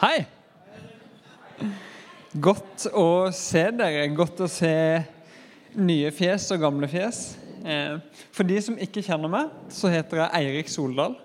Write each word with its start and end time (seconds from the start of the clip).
Hei! 0.00 0.22
Godt 2.40 2.86
å 2.96 3.28
se 3.36 3.66
dere. 3.76 4.06
Godt 4.16 4.38
å 4.40 4.46
se 4.48 4.70
nye 5.76 6.12
fjes 6.16 6.46
og 6.54 6.62
gamle 6.62 6.88
fjes. 6.88 7.18
Eh, 7.68 7.98
for 8.32 8.48
de 8.48 8.56
som 8.64 8.80
ikke 8.80 9.02
kjenner 9.04 9.28
meg, 9.28 9.50
så 9.68 9.92
heter 9.92 10.22
jeg 10.22 10.32
Eirik 10.38 10.72
Soldal. 10.72 11.18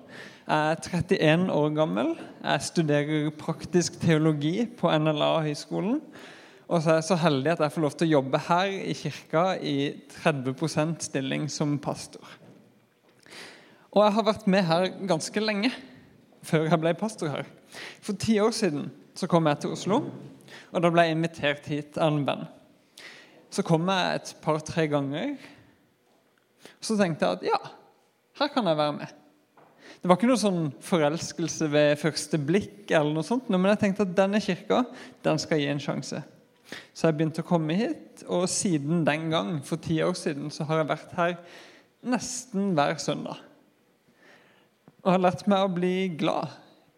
Jeg 0.44 0.76
er 0.76 0.84
31 1.08 1.48
år 1.56 1.72
gammel. 1.78 2.12
Jeg 2.42 2.68
studerer 2.68 3.32
praktisk 3.40 3.96
teologi 4.04 4.68
på 4.68 4.92
NLA-høgskolen. 4.92 6.04
Og 6.68 6.84
så 6.84 6.98
er 6.98 7.00
jeg 7.00 7.10
så 7.14 7.22
heldig 7.24 7.56
at 7.56 7.64
jeg 7.64 7.78
får 7.78 7.88
lov 7.88 7.96
til 7.96 8.10
å 8.10 8.16
jobbe 8.18 8.46
her 8.52 8.76
i 8.76 9.00
kirka 9.06 9.48
i 9.56 9.78
30% 10.20 11.08
stilling 11.14 11.48
som 11.48 11.80
pastor. 11.80 12.28
Og 13.96 14.04
jeg 14.04 14.20
har 14.20 14.32
vært 14.34 14.50
med 14.52 14.68
her 14.68 14.92
ganske 15.08 15.48
lenge 15.48 15.72
før 16.44 16.68
jeg 16.68 16.84
ble 16.84 17.00
pastor 17.00 17.32
her. 17.40 17.56
For 18.04 18.18
ti 18.20 18.38
år 18.44 18.54
siden 18.56 18.90
så 19.16 19.30
kom 19.32 19.48
jeg 19.50 19.64
til 19.64 19.76
Oslo, 19.76 20.02
og 20.72 20.84
da 20.84 20.92
ble 20.92 21.08
jeg 21.08 21.16
invitert 21.16 21.68
hit 21.72 22.00
av 22.00 22.14
en 22.14 22.26
venn. 22.28 22.46
Så 23.54 23.64
kom 23.66 23.88
jeg 23.88 24.20
et 24.20 24.34
par-tre 24.44 24.88
ganger. 24.92 25.36
og 26.76 26.84
Så 26.84 26.98
tenkte 27.00 27.28
jeg 27.28 27.40
at 27.40 27.46
ja, 27.48 27.60
her 28.42 28.52
kan 28.52 28.68
jeg 28.68 28.80
være 28.82 28.98
med. 28.98 29.14
Det 30.02 30.10
var 30.10 30.20
ikke 30.20 30.28
noe 30.30 30.42
sånn 30.42 30.66
forelskelse 30.86 31.68
ved 31.72 31.96
første 31.98 32.38
blikk, 32.38 32.84
eller 32.92 33.16
noe 33.16 33.26
sånt, 33.26 33.48
men 33.50 33.72
jeg 33.72 33.82
tenkte 33.82 34.06
at 34.06 34.18
denne 34.18 34.42
kirka 34.44 34.84
den 35.26 35.40
skal 35.42 35.62
gi 35.62 35.70
en 35.72 35.82
sjanse. 35.82 36.20
Så 36.94 37.08
jeg 37.08 37.16
begynte 37.18 37.46
å 37.46 37.48
komme 37.48 37.78
hit, 37.78 38.26
og 38.28 38.46
siden 38.52 39.06
den 39.08 39.30
gang, 39.32 39.56
for 39.66 39.82
ti 39.82 40.02
år 40.04 40.14
siden, 40.20 40.52
så 40.54 40.68
har 40.70 40.82
jeg 40.82 40.92
vært 40.92 41.16
her 41.18 41.34
nesten 42.06 42.74
hver 42.78 43.00
søndag. 43.02 43.42
Og 45.06 45.14
har 45.14 45.22
lært 45.22 45.46
meg 45.50 45.64
å 45.64 45.74
bli 45.74 45.96
glad 46.20 46.54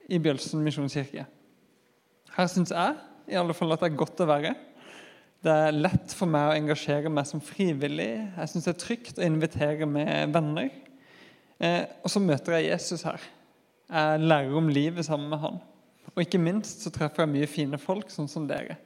i 0.08 0.20
Bjølsen 0.24 0.64
misjonskirke. 0.66 1.26
Her 2.38 2.50
syns 2.52 2.72
jeg 2.72 2.98
i 3.28 3.38
alle 3.40 3.56
fall 3.58 3.74
at 3.76 3.84
det 3.84 3.92
er 3.92 4.00
godt 4.00 4.24
å 4.24 4.30
være. 4.30 4.54
Det 5.44 5.54
er 5.54 5.76
lett 5.76 6.14
for 6.18 6.30
meg 6.32 6.50
å 6.50 6.58
engasjere 6.58 7.12
meg 7.14 7.28
som 7.30 7.44
frivillig. 7.44 8.10
Jeg 8.38 8.52
syns 8.52 8.68
det 8.68 8.74
er 8.74 8.84
trygt 8.84 9.20
å 9.20 9.28
invitere 9.28 9.88
med 9.90 10.34
venner. 10.34 10.70
Eh, 11.60 11.84
og 12.02 12.12
så 12.14 12.22
møter 12.24 12.58
jeg 12.58 12.72
Jesus 12.72 13.06
her. 13.08 13.22
Jeg 13.88 14.24
lærer 14.24 14.58
om 14.58 14.70
livet 14.72 15.08
sammen 15.08 15.30
med 15.32 15.42
han. 15.44 15.60
Og 16.16 16.24
ikke 16.24 16.42
minst 16.42 16.84
så 16.84 16.92
treffer 16.94 17.24
jeg 17.24 17.34
mye 17.36 17.50
fine 17.50 17.80
folk, 17.82 18.10
sånn 18.12 18.30
som 18.32 18.48
dere. 18.50 18.80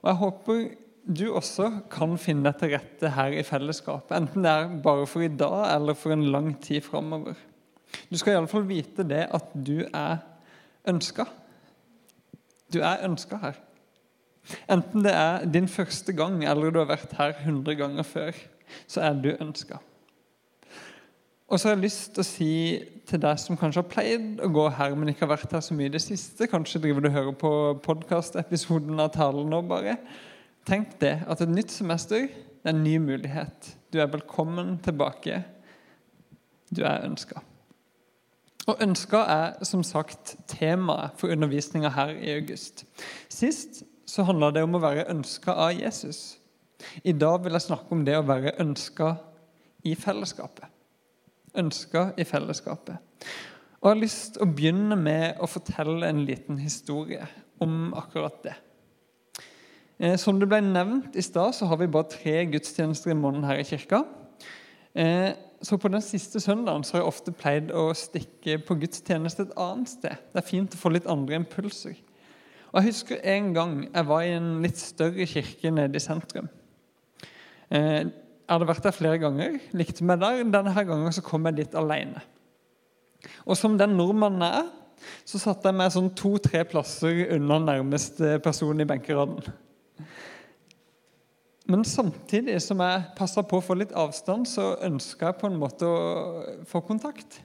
Og 0.00 0.10
jeg 0.10 0.20
håper 0.24 0.62
du 1.10 1.26
også 1.32 1.66
kan 1.92 2.12
finne 2.20 2.50
deg 2.50 2.58
til 2.60 2.74
rette 2.74 3.12
her 3.16 3.34
i 3.34 3.44
fellesskapet. 3.46 4.12
Enten 4.16 4.44
det 4.44 4.50
er 4.52 4.74
bare 4.84 5.06
for 5.08 5.24
i 5.24 5.32
dag 5.32 5.70
eller 5.74 5.96
for 5.98 6.14
en 6.14 6.26
lang 6.32 6.52
tid 6.62 6.84
framover. 6.84 7.38
Du 8.10 8.18
skal 8.18 8.36
iallfall 8.36 8.66
vite 8.68 9.06
det 9.06 9.26
at 9.30 9.52
du 9.54 9.82
er 9.86 10.20
ønska. 10.88 11.26
Du 12.72 12.80
er 12.80 13.04
ønska 13.06 13.38
her. 13.42 13.60
Enten 14.70 15.04
det 15.04 15.12
er 15.14 15.44
din 15.44 15.68
første 15.68 16.12
gang 16.16 16.42
eller 16.44 16.72
du 16.72 16.80
har 16.80 16.90
vært 16.90 17.14
her 17.18 17.34
100 17.44 17.76
ganger 17.78 18.06
før, 18.06 18.36
så 18.86 19.04
er 19.06 19.18
du 19.20 19.30
ønska. 19.36 19.78
Og 21.50 21.58
så 21.58 21.68
har 21.68 21.74
jeg 21.74 21.82
lyst 21.82 22.12
til 22.14 22.22
å 22.22 22.28
si 22.28 22.52
til 23.10 23.22
deg 23.22 23.38
som 23.42 23.58
kanskje 23.58 23.82
har 23.82 23.90
pleid 23.90 24.42
å 24.42 24.50
gå 24.54 24.68
her, 24.70 24.94
men 24.94 25.10
ikke 25.10 25.26
har 25.26 25.32
vært 25.32 25.56
her 25.56 25.64
så 25.66 25.74
mye 25.74 25.90
i 25.90 25.94
det 25.96 26.02
siste 26.04 26.46
Kanskje 26.50 26.78
driver 26.84 27.02
du 27.02 27.08
og 27.10 27.16
hører 27.16 27.38
på 27.40 27.52
podkastepisoden 27.82 29.02
av 29.02 29.10
talen 29.16 29.50
nå, 29.50 29.58
bare. 29.66 29.96
Tenk 30.68 30.94
det, 31.02 31.16
at 31.26 31.42
et 31.42 31.50
nytt 31.50 31.74
semester 31.74 32.28
det 32.30 32.68
er 32.68 32.76
en 32.76 32.84
ny 32.84 32.98
mulighet. 33.02 33.72
Du 33.90 33.98
er 33.98 34.12
velkommen 34.12 34.76
tilbake. 34.84 35.42
Du 36.70 36.84
er 36.84 37.06
ønska. 37.08 37.42
Og 38.70 38.78
ønska 38.84 39.24
er 39.26 39.64
som 39.66 39.82
sagt 39.86 40.36
temaet 40.50 41.16
for 41.18 41.32
undervisninga 41.34 41.90
her 41.96 42.12
i 42.14 42.36
august. 42.36 42.84
Sist 43.32 43.82
så 44.06 44.22
handla 44.28 44.52
det 44.54 44.62
om 44.62 44.76
å 44.78 44.82
være 44.82 45.08
ønska 45.10 45.56
av 45.66 45.74
Jesus. 45.74 46.36
I 47.02 47.12
dag 47.12 47.42
vil 47.42 47.56
jeg 47.56 47.66
snakke 47.66 47.94
om 47.94 48.04
det 48.06 48.14
å 48.18 48.26
være 48.28 48.54
ønska 48.62 49.14
i 49.86 49.96
fellesskapet. 49.98 50.68
Ønska 51.58 52.10
i 52.20 52.26
fellesskapet. 52.28 53.00
Og 53.80 53.88
Jeg 53.88 53.96
har 53.96 54.02
lyst 54.04 54.34
til 54.34 54.44
å 54.44 54.50
begynne 54.54 54.96
med 55.00 55.40
å 55.40 55.48
fortelle 55.50 56.06
en 56.06 56.24
liten 56.28 56.58
historie 56.60 57.26
om 57.64 57.94
akkurat 57.96 58.42
det. 58.44 58.56
Eh, 59.98 60.16
som 60.20 60.38
det 60.38 60.48
ble 60.48 60.60
nevnt 60.64 61.16
i 61.16 61.24
stad, 61.24 61.56
så 61.56 61.66
har 61.66 61.80
vi 61.80 61.90
bare 61.90 62.12
tre 62.12 62.44
gudstjenester 62.52 63.10
i 63.10 63.18
måneden 63.18 63.48
her 63.48 63.60
i 63.60 63.66
kirka. 63.66 64.04
Så 65.62 65.76
på 65.76 65.90
den 65.92 66.00
siste 66.00 66.40
søndagen 66.40 66.84
så 66.84 66.96
har 66.96 67.02
jeg 67.02 67.10
ofte 67.10 67.34
pleid 67.36 67.72
å 67.76 67.90
stikke 67.96 68.56
på 68.64 68.78
gudstjeneste 68.80 69.44
et 69.44 69.58
annet 69.60 69.90
sted. 69.92 70.22
Det 70.32 70.40
er 70.40 70.46
fint 70.46 70.76
å 70.76 70.80
få 70.80 70.92
litt 70.94 71.08
andre 71.10 71.36
impulser. 71.36 71.98
Og 72.70 72.80
Jeg 72.80 72.92
husker 72.92 73.20
en 73.26 73.52
gang 73.54 73.76
jeg 73.84 74.08
var 74.08 74.24
i 74.24 74.32
en 74.38 74.50
litt 74.62 74.80
større 74.80 75.26
kirke 75.28 75.72
nede 75.74 75.98
i 75.98 76.02
sentrum. 76.02 76.48
Eh, 77.70 78.06
jeg 78.06 78.56
hadde 78.56 78.66
vært 78.66 78.86
der 78.86 78.94
flere 78.94 79.18
ganger, 79.22 79.58
likte 79.76 80.06
meg 80.06 80.22
der. 80.22 80.40
Denne 80.42 80.72
her 80.74 80.86
gangen 80.88 81.12
så 81.14 81.22
kom 81.22 81.44
jeg 81.46 81.60
dit 81.60 81.74
alene. 81.78 82.22
Og 83.44 83.58
som 83.58 83.76
den 83.78 83.98
nordmannen 83.98 84.46
er, 84.46 84.70
så 85.28 85.38
satte 85.40 85.68
jeg 85.68 85.76
meg 85.76 85.92
sånn 85.92 86.10
to-tre 86.16 86.64
plasser 86.68 87.26
unna 87.36 87.60
nærmeste 87.62 88.38
person 88.44 88.80
i 88.80 88.88
benkeraden. 88.88 89.44
Men 91.70 91.84
samtidig 91.86 92.56
som 92.64 92.80
jeg 92.82 93.02
passa 93.18 93.44
på 93.46 93.60
å 93.60 93.62
få 93.62 93.76
litt 93.78 93.92
avstand, 93.94 94.48
så 94.50 94.72
ønska 94.82 95.28
jeg 95.28 95.38
på 95.38 95.46
en 95.50 95.58
måte 95.60 95.86
å 95.86 96.64
få 96.66 96.80
kontakt. 96.82 97.38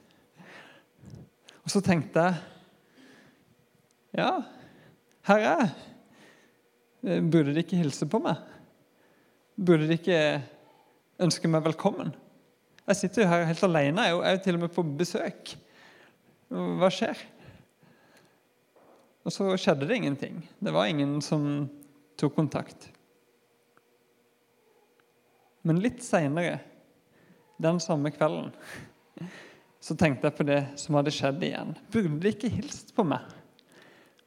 Og 1.61 1.73
så 1.73 1.81
tenkte 1.85 2.23
jeg 2.23 2.41
Ja, 4.15 4.31
her 5.27 5.41
er 5.43 5.61
jeg. 5.61 7.21
Burde 7.27 7.53
de 7.53 7.61
ikke 7.61 7.77
hilse 7.77 8.07
på 8.09 8.21
meg? 8.23 8.39
Burde 9.59 9.89
de 9.89 9.97
ikke 9.99 10.19
ønske 11.21 11.51
meg 11.51 11.65
velkommen? 11.67 12.15
Jeg 12.87 13.01
sitter 13.01 13.25
jo 13.25 13.29
her 13.29 13.45
helt 13.49 13.67
alene. 13.67 14.07
Jeg 14.07 14.23
er 14.23 14.37
jo 14.37 14.43
til 14.47 14.57
og 14.57 14.63
med 14.63 14.73
på 14.73 14.87
besøk. 15.03 15.53
Hva 16.49 16.89
skjer? 16.93 17.21
Og 19.25 19.33
så 19.33 19.51
skjedde 19.59 19.89
det 19.89 19.99
ingenting. 19.99 20.41
Det 20.63 20.73
var 20.73 20.89
ingen 20.89 21.17
som 21.21 21.67
tok 22.17 22.37
kontakt. 22.39 22.94
Men 25.65 25.81
litt 25.81 26.03
seinere, 26.05 26.59
den 27.61 27.79
samme 27.81 28.11
kvelden, 28.13 28.51
så 29.81 29.95
tenkte 29.97 30.29
jeg 30.29 30.37
på 30.37 30.45
det 30.47 30.59
som 30.81 30.97
hadde 30.97 31.13
skjedd 31.13 31.43
igjen. 31.45 31.73
Burde 31.93 32.19
de 32.21 32.33
ikke 32.33 32.51
hilst 32.51 32.93
på 32.95 33.05
meg? 33.07 33.25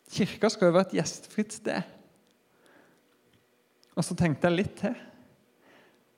Kirka 0.09 0.50
skal 0.50 0.71
jo 0.71 0.77
være 0.78 0.88
et 0.88 0.98
gjestfritt 0.98 1.54
sted. 1.59 1.94
Og 3.98 4.06
så 4.06 4.15
tenkte 4.19 4.47
jeg 4.48 4.56
litt 4.56 4.77
til, 4.78 4.94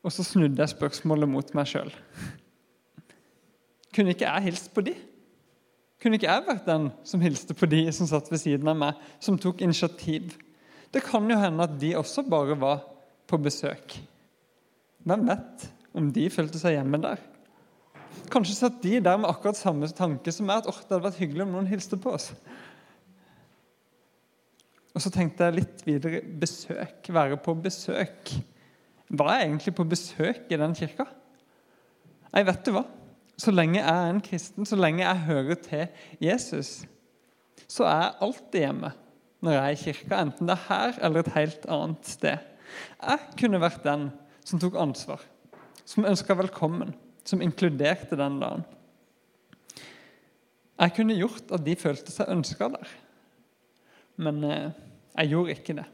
og 0.04 0.12
så 0.12 0.25
snudde 0.25 0.60
jeg 0.60 0.72
spørsmålet 0.72 1.28
mot 1.28 1.54
meg 1.56 1.69
sjøl. 1.69 1.91
Kunne 3.91 4.14
ikke 4.14 4.28
jeg 4.28 4.47
hilst 4.48 4.70
på 4.72 4.84
de? 4.86 4.94
Kunne 6.00 6.16
ikke 6.16 6.30
jeg 6.30 6.47
vært 6.47 6.69
den 6.69 6.88
som 7.04 7.20
hilste 7.20 7.56
på 7.56 7.69
de 7.69 7.82
som 7.92 8.09
satt 8.09 8.30
ved 8.32 8.41
siden 8.41 8.69
av 8.70 8.78
meg, 8.78 9.00
som 9.20 9.36
tok 9.41 9.60
initiativ? 9.64 10.36
Det 10.92 11.03
kan 11.04 11.26
jo 11.28 11.36
hende 11.38 11.66
at 11.66 11.75
de 11.80 11.92
også 11.98 12.25
bare 12.28 12.56
var 12.60 12.84
på 13.28 13.38
besøk. 13.41 13.98
Hvem 15.06 15.27
vet 15.28 15.66
om 15.97 16.09
de 16.15 16.27
følte 16.33 16.61
seg 16.61 16.77
hjemme 16.77 17.00
der? 17.03 17.22
Kanskje 18.31 18.56
satt 18.56 18.83
de 18.83 18.99
der 19.03 19.19
med 19.19 19.31
akkurat 19.31 19.59
samme 19.59 19.88
tanke 19.94 20.33
som 20.34 20.47
meg, 20.49 20.62
at 20.62 20.66
det 20.66 20.94
hadde 20.94 21.06
vært 21.09 21.21
hyggelig 21.22 21.47
om 21.47 21.55
noen 21.56 21.71
hilste 21.71 21.99
på 22.00 22.12
oss. 22.15 22.31
Og 24.94 25.03
så 25.03 25.10
tenkte 25.15 25.47
jeg 25.47 25.60
litt 25.60 25.83
videre 25.87 26.21
besøk. 26.43 27.10
Være 27.15 27.39
på 27.41 27.55
besøk. 27.62 28.33
Hva 29.10 29.33
er 29.34 29.47
egentlig 29.47 29.75
på 29.78 29.87
besøk 29.89 30.50
i 30.50 30.59
den 30.60 30.75
kirka? 30.78 31.06
Nei, 32.31 32.44
vet 32.47 32.62
du 32.66 32.75
hva? 32.75 32.84
Så 33.41 33.55
lenge 33.55 33.81
jeg 33.81 33.89
er 33.89 34.10
en 34.12 34.22
kristen, 34.22 34.66
så 34.69 34.77
lenge 34.78 35.03
jeg 35.03 35.27
hører 35.27 35.59
til 35.65 35.87
Jesus, 36.21 36.83
så 37.71 37.87
er 37.89 38.03
jeg 38.03 38.19
alltid 38.27 38.66
hjemme 38.66 38.91
når 39.41 39.54
jeg 39.54 39.63
er 39.63 39.72
i 39.72 39.80
kirka, 39.80 40.19
enten 40.21 40.51
det 40.51 40.57
er 40.59 40.66
her 40.66 40.98
eller 41.07 41.22
et 41.22 41.33
helt 41.33 41.63
annet 41.72 42.10
sted. 42.10 42.42
Jeg 43.01 43.39
kunne 43.41 43.63
vært 43.63 43.86
den 43.86 44.10
som 44.45 44.60
tok 44.60 44.77
ansvar, 44.81 45.22
som 45.84 46.07
ønska 46.09 46.34
velkommen, 46.39 46.95
som 47.25 47.42
inkluderte 47.42 48.19
den 48.19 48.39
dagen. 48.41 48.65
Jeg 50.81 50.95
kunne 50.97 51.19
gjort 51.19 51.53
at 51.53 51.65
de 51.65 51.77
følte 51.77 52.13
seg 52.13 52.33
ønska 52.33 52.71
der, 52.72 52.92
men 54.21 54.45
eh, 54.48 54.71
jeg 55.19 55.33
gjorde 55.34 55.57
ikke 55.57 55.77
det. 55.81 55.87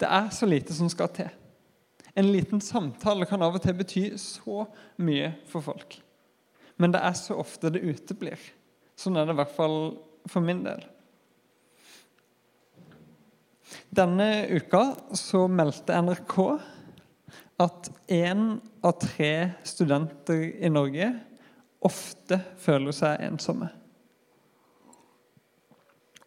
Det 0.00 0.08
er 0.10 0.30
så 0.34 0.46
lite 0.48 0.74
som 0.74 0.90
skal 0.90 1.12
til. 1.14 1.30
En 2.14 2.30
liten 2.30 2.62
samtale 2.62 3.26
kan 3.26 3.42
av 3.42 3.56
og 3.58 3.62
til 3.62 3.76
bety 3.78 4.04
så 4.18 4.64
mye 5.02 5.32
for 5.50 5.64
folk. 5.66 5.98
Men 6.78 6.94
det 6.94 7.02
er 7.02 7.14
så 7.18 7.38
ofte 7.38 7.70
det 7.74 7.82
uteblir. 7.82 8.40
Sånn 8.98 9.18
er 9.18 9.26
det 9.26 9.34
i 9.34 9.40
hvert 9.40 9.54
fall 9.54 9.78
for 10.30 10.42
min 10.42 10.62
del. 10.66 10.82
Denne 13.94 14.46
uka 14.50 14.82
så 15.16 15.44
meldte 15.50 15.96
NRK 16.02 16.36
at 17.62 17.90
én 18.10 18.58
av 18.84 18.98
tre 19.02 19.32
studenter 19.66 20.42
i 20.58 20.70
Norge 20.72 21.12
ofte 21.84 22.40
føler 22.60 22.96
seg 22.96 23.22
ensomme. 23.28 23.70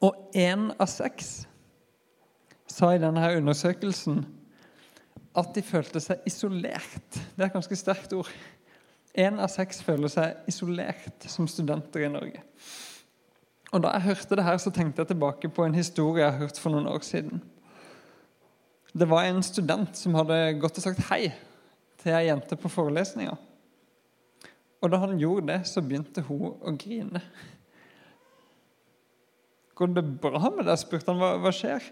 Og 0.05 0.37
én 0.37 0.69
av 0.77 0.89
seks 0.91 1.47
sa 2.69 2.91
i 2.93 3.01
denne 3.01 3.31
undersøkelsen 3.39 4.21
at 5.37 5.53
de 5.55 5.63
følte 5.65 6.01
seg 6.01 6.25
isolert. 6.29 7.09
Det 7.13 7.41
er 7.41 7.49
et 7.49 7.55
ganske 7.55 7.77
sterkt 7.77 8.13
ord. 8.17 8.29
Én 9.17 9.39
av 9.41 9.49
seks 9.49 9.81
føler 9.85 10.11
seg 10.13 10.49
isolert 10.49 11.25
som 11.29 11.49
studenter 11.49 12.05
i 12.05 12.11
Norge. 12.13 12.43
Og 13.73 13.83
Da 13.83 13.91
jeg 13.95 14.01
hørte 14.01 14.35
det 14.39 14.45
her, 14.47 14.57
så 14.57 14.71
tenkte 14.71 15.01
jeg 15.01 15.07
tilbake 15.07 15.49
på 15.49 15.65
en 15.65 15.75
historie 15.75 16.23
jeg 16.23 16.31
har 16.31 16.39
hørt 16.39 16.59
for 16.59 16.71
noen 16.71 16.87
år 16.87 17.03
siden. 17.03 17.41
Det 18.97 19.09
var 19.09 19.27
en 19.27 19.43
student 19.43 19.97
som 19.97 20.15
hadde 20.15 20.59
gått 20.61 20.79
og 20.79 20.85
sagt 20.85 21.03
hei 21.09 21.27
til 22.01 22.15
ei 22.15 22.29
jente 22.29 22.55
på 22.55 22.71
forelesninga. 22.71 23.35
Og 24.81 24.91
da 24.93 24.99
han 25.01 25.17
gjorde 25.19 25.51
det, 25.51 25.61
så 25.67 25.81
begynte 25.81 26.23
hun 26.27 26.53
å 26.61 26.73
grine. 26.79 27.21
Går 29.77 29.93
det 29.93 30.05
bra 30.21 30.49
med 30.53 30.65
deg? 30.65 30.77
spurte 30.81 31.11
han. 31.11 31.19
Hva, 31.21 31.35
hva 31.41 31.53
skjer? 31.53 31.83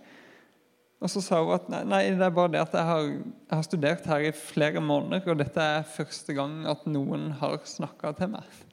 Og 1.03 1.11
så 1.11 1.21
sa 1.21 1.41
hun 1.43 1.53
at 1.57 1.67
nei, 1.69 1.81
nei, 1.89 2.03
det 2.15 2.23
er 2.25 2.33
bare 2.33 2.53
det 2.55 2.61
at 2.63 2.77
jeg 2.77 2.87
har, 2.87 3.09
jeg 3.11 3.51
har, 3.51 3.65
studert 3.67 4.07
her 4.09 4.23
i 4.25 4.31
flere 4.37 4.81
måneder, 4.81 5.27
og 5.29 5.41
dette 5.41 5.61
er 5.75 5.89
første 5.97 6.33
gang 6.37 6.63
at 6.71 6.87
noen 6.89 7.33
har 7.41 7.59
snakka 7.67 8.15
til 8.17 8.31
meg. 8.37 8.63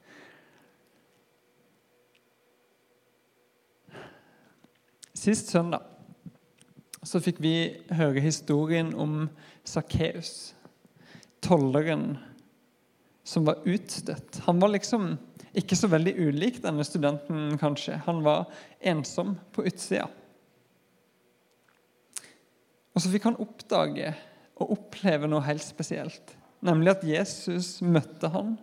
Sist 5.23 5.53
søndag 5.53 5.85
så 7.07 7.19
fikk 7.23 7.37
vi 7.43 7.55
høre 7.95 8.19
historien 8.23 8.89
om 8.99 9.29
Sakkeus, 9.63 10.51
tolleren 11.39 12.17
som 13.23 13.45
var 13.47 13.61
utstøtt. 13.63 14.41
Han 14.49 14.59
var 14.59 14.73
liksom 14.73 15.13
ikke 15.55 15.77
så 15.79 15.87
veldig 15.93 16.13
ulik 16.17 16.59
denne 16.65 16.83
studenten, 16.83 17.53
kanskje. 17.61 18.01
Han 18.03 18.19
var 18.25 18.49
ensom 18.83 19.37
på 19.55 19.63
utsida. 19.69 20.09
Og 22.91 22.99
så 22.99 23.13
fikk 23.13 23.29
han 23.29 23.39
oppdage 23.39 24.11
og 24.59 24.75
oppleve 24.75 25.29
noe 25.31 25.45
helt 25.47 25.63
spesielt. 25.63 26.35
Nemlig 26.59 26.97
at 26.97 27.07
Jesus 27.07 27.77
møtte 27.79 28.27
han, 28.33 28.57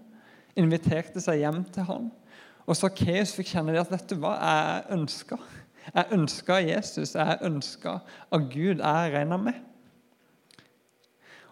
inviterte 0.60 1.24
seg 1.24 1.40
hjem 1.40 1.64
til 1.72 1.88
han. 1.88 2.12
Og 2.68 2.76
Sakkeus 2.76 3.32
fikk 3.38 3.54
kjenne 3.54 3.72
det 3.72 3.80
at 3.80 3.96
vet 3.96 4.12
du 4.12 4.20
hva, 4.20 4.36
jeg 4.36 4.98
ønska. 4.98 5.40
Jeg 5.88 6.12
ønska 6.12 6.60
Jesus, 6.62 7.14
jeg 7.14 7.38
ønska 7.42 7.98
av 8.30 8.46
Gud, 8.52 8.80
jeg 8.80 9.12
regna 9.14 9.36
med. 9.36 9.60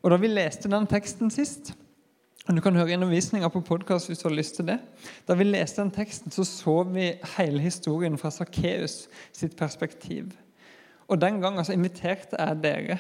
Og 0.02 0.10
Da 0.10 0.16
vi 0.16 0.30
leste 0.30 0.70
den 0.70 0.86
teksten 0.86 1.30
sist 1.30 1.74
og 2.48 2.56
Du 2.56 2.62
kan 2.64 2.76
høre 2.76 2.94
undervisninga 2.96 3.48
på 3.52 3.60
podkast 3.60 4.08
hvis 4.08 4.22
du 4.22 4.28
har 4.28 4.34
lyst 4.34 4.56
til 4.56 4.70
det. 4.70 4.78
Da 5.28 5.34
vi 5.36 5.44
leste 5.44 5.82
den 5.82 5.90
teksten, 5.92 6.32
så 6.32 6.44
så 6.48 6.82
vi 6.82 7.10
hele 7.36 7.60
historien 7.60 8.16
fra 8.18 8.30
Sakkeus 8.30 9.08
sitt 9.32 9.56
perspektiv. 9.56 10.32
Og 11.08 11.20
Den 11.20 11.40
gangen 11.40 11.64
så 11.64 11.72
inviterte 11.72 12.40
jeg 12.40 12.62
dere 12.62 12.98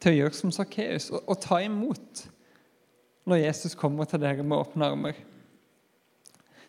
til 0.00 0.12
å 0.12 0.16
gjøre 0.20 0.38
som 0.38 0.52
Sakkeus 0.54 1.10
og, 1.10 1.24
og 1.26 1.40
ta 1.42 1.58
imot 1.64 2.28
når 3.26 3.42
Jesus 3.42 3.74
kommer 3.74 4.06
til 4.06 4.22
dere 4.22 4.46
med 4.46 4.56
åpne 4.56 4.86
armer. 4.86 5.18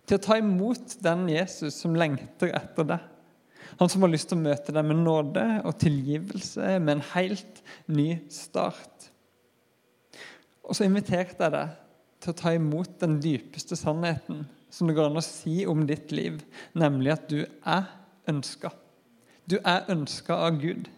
Til 0.07 0.17
å 0.17 0.23
ta 0.23 0.39
imot 0.41 0.97
den 1.03 1.29
Jesus 1.29 1.77
som 1.77 1.93
lengter 1.93 2.49
etter 2.49 2.93
deg. 2.95 3.05
Han 3.79 3.89
som 3.91 4.03
har 4.03 4.11
lyst 4.11 4.29
til 4.31 4.39
å 4.39 4.45
møte 4.45 4.73
deg 4.73 4.85
med 4.87 5.01
nåde 5.03 5.45
og 5.67 5.77
tilgivelse, 5.81 6.77
med 6.79 6.97
en 6.97 7.05
helt 7.13 7.61
ny 7.91 8.09
start. 8.33 9.09
Og 10.67 10.75
så 10.75 10.87
inviterte 10.87 11.43
jeg 11.43 11.53
deg 11.53 11.75
til 12.23 12.33
å 12.33 12.39
ta 12.41 12.53
imot 12.57 12.97
den 13.01 13.17
dypeste 13.23 13.77
sannheten 13.79 14.45
som 14.73 14.89
det 14.89 14.97
går 14.97 15.09
an 15.09 15.19
å 15.21 15.23
si 15.23 15.61
om 15.69 15.85
ditt 15.87 16.11
liv, 16.11 16.41
nemlig 16.77 17.13
at 17.13 17.27
du 17.31 17.39
er 17.45 17.87
ønska. 18.27 18.73
Du 19.47 19.57
er 19.61 19.87
ønska 19.93 20.35
av 20.47 20.57
Gud. 20.59 20.89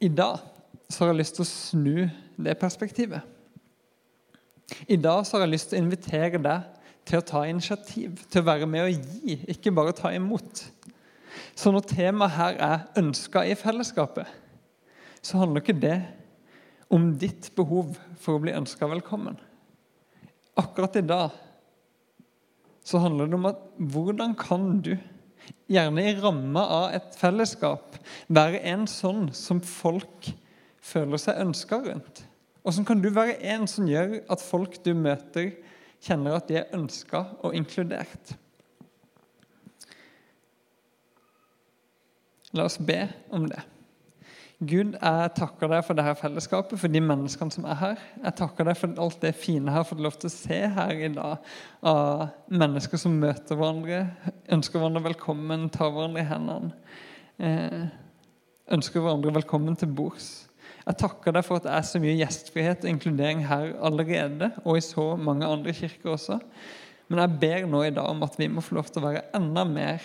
I 0.00 0.08
dag 0.08 0.40
så 0.88 1.04
har 1.04 1.12
jeg 1.12 1.20
lyst 1.20 1.36
til 1.36 1.44
å 1.44 1.50
snu 1.50 1.98
det 2.46 2.56
perspektivet. 2.60 3.20
I 4.88 4.96
dag 4.98 5.22
så 5.26 5.36
har 5.36 5.46
jeg 5.46 5.54
lyst 5.54 5.70
til 5.70 5.78
å 5.78 5.84
invitere 5.84 6.40
deg 6.42 6.75
til 7.06 7.20
å 7.20 7.26
ta 7.26 7.44
initiativ, 7.46 8.18
til 8.30 8.42
å 8.42 8.48
være 8.48 8.66
med 8.70 8.88
og 8.88 9.06
gi, 9.22 9.38
ikke 9.52 9.74
bare 9.74 9.94
ta 9.96 10.10
imot. 10.14 10.64
Så 11.56 11.72
når 11.72 11.86
temaet 11.88 12.36
her 12.36 12.58
er 12.58 12.86
'ønska 12.98 13.44
i 13.46 13.54
fellesskapet', 13.54 14.26
så 15.22 15.38
handler 15.38 15.60
ikke 15.60 15.80
det 15.80 16.02
om 16.90 17.18
ditt 17.18 17.50
behov 17.56 17.96
for 18.20 18.36
å 18.36 18.42
bli 18.42 18.52
ønska 18.52 18.86
velkommen. 18.86 19.38
Akkurat 20.56 20.96
i 20.96 21.00
dag 21.06 21.30
så 22.86 22.98
handler 23.02 23.26
det 23.26 23.34
om 23.34 23.46
at 23.46 23.58
hvordan 23.78 24.34
kan 24.38 24.80
du, 24.80 24.96
gjerne 25.70 26.02
i 26.02 26.14
ramma 26.20 26.60
av 26.60 26.94
et 26.94 27.16
fellesskap, 27.18 27.98
være 28.28 28.62
en 28.62 28.86
sånn 28.86 29.32
som 29.34 29.60
folk 29.60 30.30
føler 30.80 31.18
seg 31.18 31.42
ønska 31.42 31.80
rundt? 31.82 32.22
Hvordan 32.62 32.86
kan 32.86 33.02
du 33.02 33.10
være 33.14 33.38
en 33.42 33.66
som 33.66 33.86
gjør 33.86 34.20
at 34.30 34.42
folk 34.42 34.78
du 34.84 34.92
møter, 34.94 35.52
kjenner 36.04 36.36
at 36.38 36.50
de 36.50 36.60
er 36.60 36.74
ønska 36.76 37.22
og 37.44 37.54
inkludert? 37.56 38.34
La 42.56 42.66
oss 42.66 42.78
be 42.80 43.02
om 43.34 43.48
det. 43.50 43.62
Gud, 44.56 44.94
jeg 44.96 45.32
takker 45.36 45.68
deg 45.68 45.82
for 45.84 45.98
dette 45.98 46.14
fellesskapet, 46.16 46.80
for 46.80 46.88
de 46.88 47.00
menneskene 47.04 47.52
som 47.52 47.66
er 47.68 47.76
her. 47.76 47.98
Jeg 48.22 48.36
takker 48.38 48.64
deg 48.64 48.78
for 48.80 49.02
alt 49.04 49.18
det 49.20 49.34
fine 49.36 49.68
jeg 49.68 49.76
har 49.76 49.84
fått 49.84 50.00
lov 50.00 50.16
til 50.16 50.30
å 50.30 50.32
se 50.32 50.60
her 50.78 50.92
i 50.96 51.10
dag. 51.12 51.50
Av 51.84 52.22
mennesker 52.48 53.00
som 53.00 53.18
møter 53.20 53.58
hverandre, 53.58 54.00
ønsker 54.56 54.80
hverandre 54.80 55.04
velkommen, 55.10 55.68
tar 55.74 55.92
hverandre 55.92 56.24
i 56.24 56.30
hendene. 56.30 56.72
Eh, 57.36 57.84
ønsker 58.72 59.04
hverandre 59.04 59.34
velkommen 59.36 59.76
til 59.76 59.92
bords. 59.92 60.45
Jeg 60.86 60.98
takker 61.00 61.34
deg 61.34 61.42
for 61.42 61.58
at 61.58 61.66
det 61.66 61.74
er 61.74 61.86
så 61.88 61.98
mye 62.02 62.14
gjestfrihet 62.20 62.84
og 62.84 62.90
inkludering 62.92 63.42
her 63.48 63.72
allerede, 63.84 64.52
og 64.62 64.78
i 64.78 64.84
så 64.84 65.08
mange 65.18 65.46
andre 65.46 65.74
kirker 65.74 66.12
også. 66.14 66.38
Men 67.08 67.22
jeg 67.22 67.38
ber 67.42 67.66
nå 67.70 67.82
i 67.86 67.94
dag 67.94 68.06
om 68.06 68.22
at 68.26 68.38
vi 68.38 68.46
må 68.50 68.62
få 68.62 68.78
lov 68.78 68.90
til 68.90 69.02
å 69.02 69.08
være 69.08 69.24
enda 69.34 69.64
mer 69.66 70.02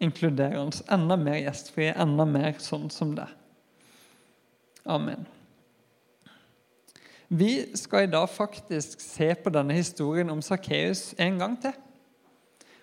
inkluderende, 0.00 0.84
enda 0.92 1.16
mer 1.20 1.40
gjestfrie, 1.40 1.94
enda 2.00 2.24
mer 2.28 2.56
sånn 2.60 2.88
som 2.92 3.14
det. 3.16 3.28
Amen. 4.86 5.26
Vi 7.28 7.76
skal 7.76 8.06
i 8.06 8.10
dag 8.10 8.28
faktisk 8.30 9.00
se 9.02 9.32
på 9.34 9.50
denne 9.50 9.74
historien 9.74 10.30
om 10.30 10.42
Sakkeus 10.44 11.10
en 11.18 11.40
gang 11.40 11.56
til. 11.60 11.74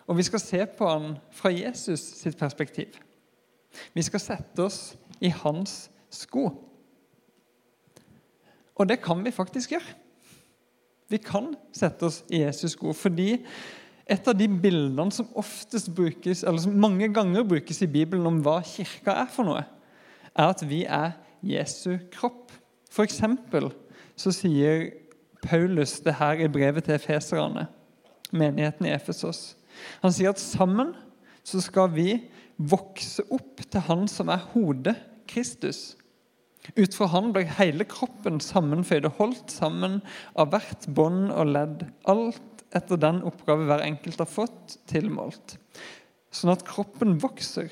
Og 0.04 0.18
vi 0.20 0.26
skal 0.28 0.42
se 0.44 0.66
på 0.78 0.90
han 0.90 1.16
fra 1.32 1.54
Jesus 1.54 2.02
sitt 2.20 2.38
perspektiv. 2.38 2.98
Vi 3.96 4.04
skal 4.04 4.20
sette 4.20 4.66
oss 4.66 4.82
i 5.24 5.32
hans 5.32 5.88
sko. 6.12 6.50
Og 8.76 8.90
det 8.90 9.02
kan 9.04 9.22
vi 9.26 9.34
faktisk 9.34 9.76
gjøre. 9.76 9.96
Vi 11.12 11.20
kan 11.22 11.52
sette 11.76 12.08
oss 12.08 12.24
i 12.34 12.42
Jesus 12.42 12.74
sko 12.74 12.94
fordi 12.98 13.36
et 14.04 14.28
av 14.28 14.36
de 14.36 14.48
bildene 14.50 15.14
som 15.16 15.30
oftest 15.40 15.92
brukes, 15.96 16.42
eller 16.44 16.60
som 16.60 16.76
mange 16.76 17.08
ganger 17.14 17.46
brukes 17.48 17.80
i 17.86 17.92
Bibelen 17.92 18.28
om 18.28 18.42
hva 18.44 18.58
kirka 18.66 19.16
er 19.22 19.30
for 19.32 19.48
noe, 19.48 19.64
er 20.34 20.50
at 20.50 20.64
vi 20.68 20.82
er 20.84 21.14
Jesu 21.46 21.96
kropp. 22.12 22.52
For 22.92 23.08
eksempel 23.08 23.70
så 24.20 24.34
sier 24.36 24.90
Paulus 25.44 25.98
det 26.04 26.18
her 26.20 26.44
i 26.44 26.52
brevet 26.52 26.88
til 26.88 26.98
efeserne, 26.98 27.68
menigheten 28.32 28.88
i 28.88 28.94
Efesos. 28.96 29.54
Han 30.04 30.14
sier 30.14 30.34
at 30.34 30.42
sammen 30.42 30.94
så 31.44 31.62
skal 31.64 31.90
vi 31.94 32.18
vokse 32.58 33.24
opp 33.34 33.64
til 33.66 33.84
Han 33.88 34.08
som 34.08 34.30
er 34.32 34.44
hodet, 34.54 34.96
Kristus. 35.28 35.96
Ut 36.78 36.96
fra 36.96 37.10
Han 37.12 37.34
ble 37.36 37.44
hele 37.58 37.86
kroppen 37.90 38.40
sammenføyd 38.44 39.08
og 39.10 39.18
holdt 39.20 39.52
sammen 39.52 40.00
av 40.40 40.54
hvert 40.54 40.88
bånd 40.96 41.28
og 41.34 41.52
ledd, 41.52 41.84
alt 42.08 42.64
etter 42.74 42.98
den 42.98 43.22
oppgave 43.28 43.68
hver 43.68 43.84
enkelt 43.86 44.22
har 44.24 44.30
fått 44.30 44.78
tilmålt, 44.90 45.58
sånn 46.34 46.54
at 46.54 46.66
kroppen 46.68 47.20
vokser 47.22 47.70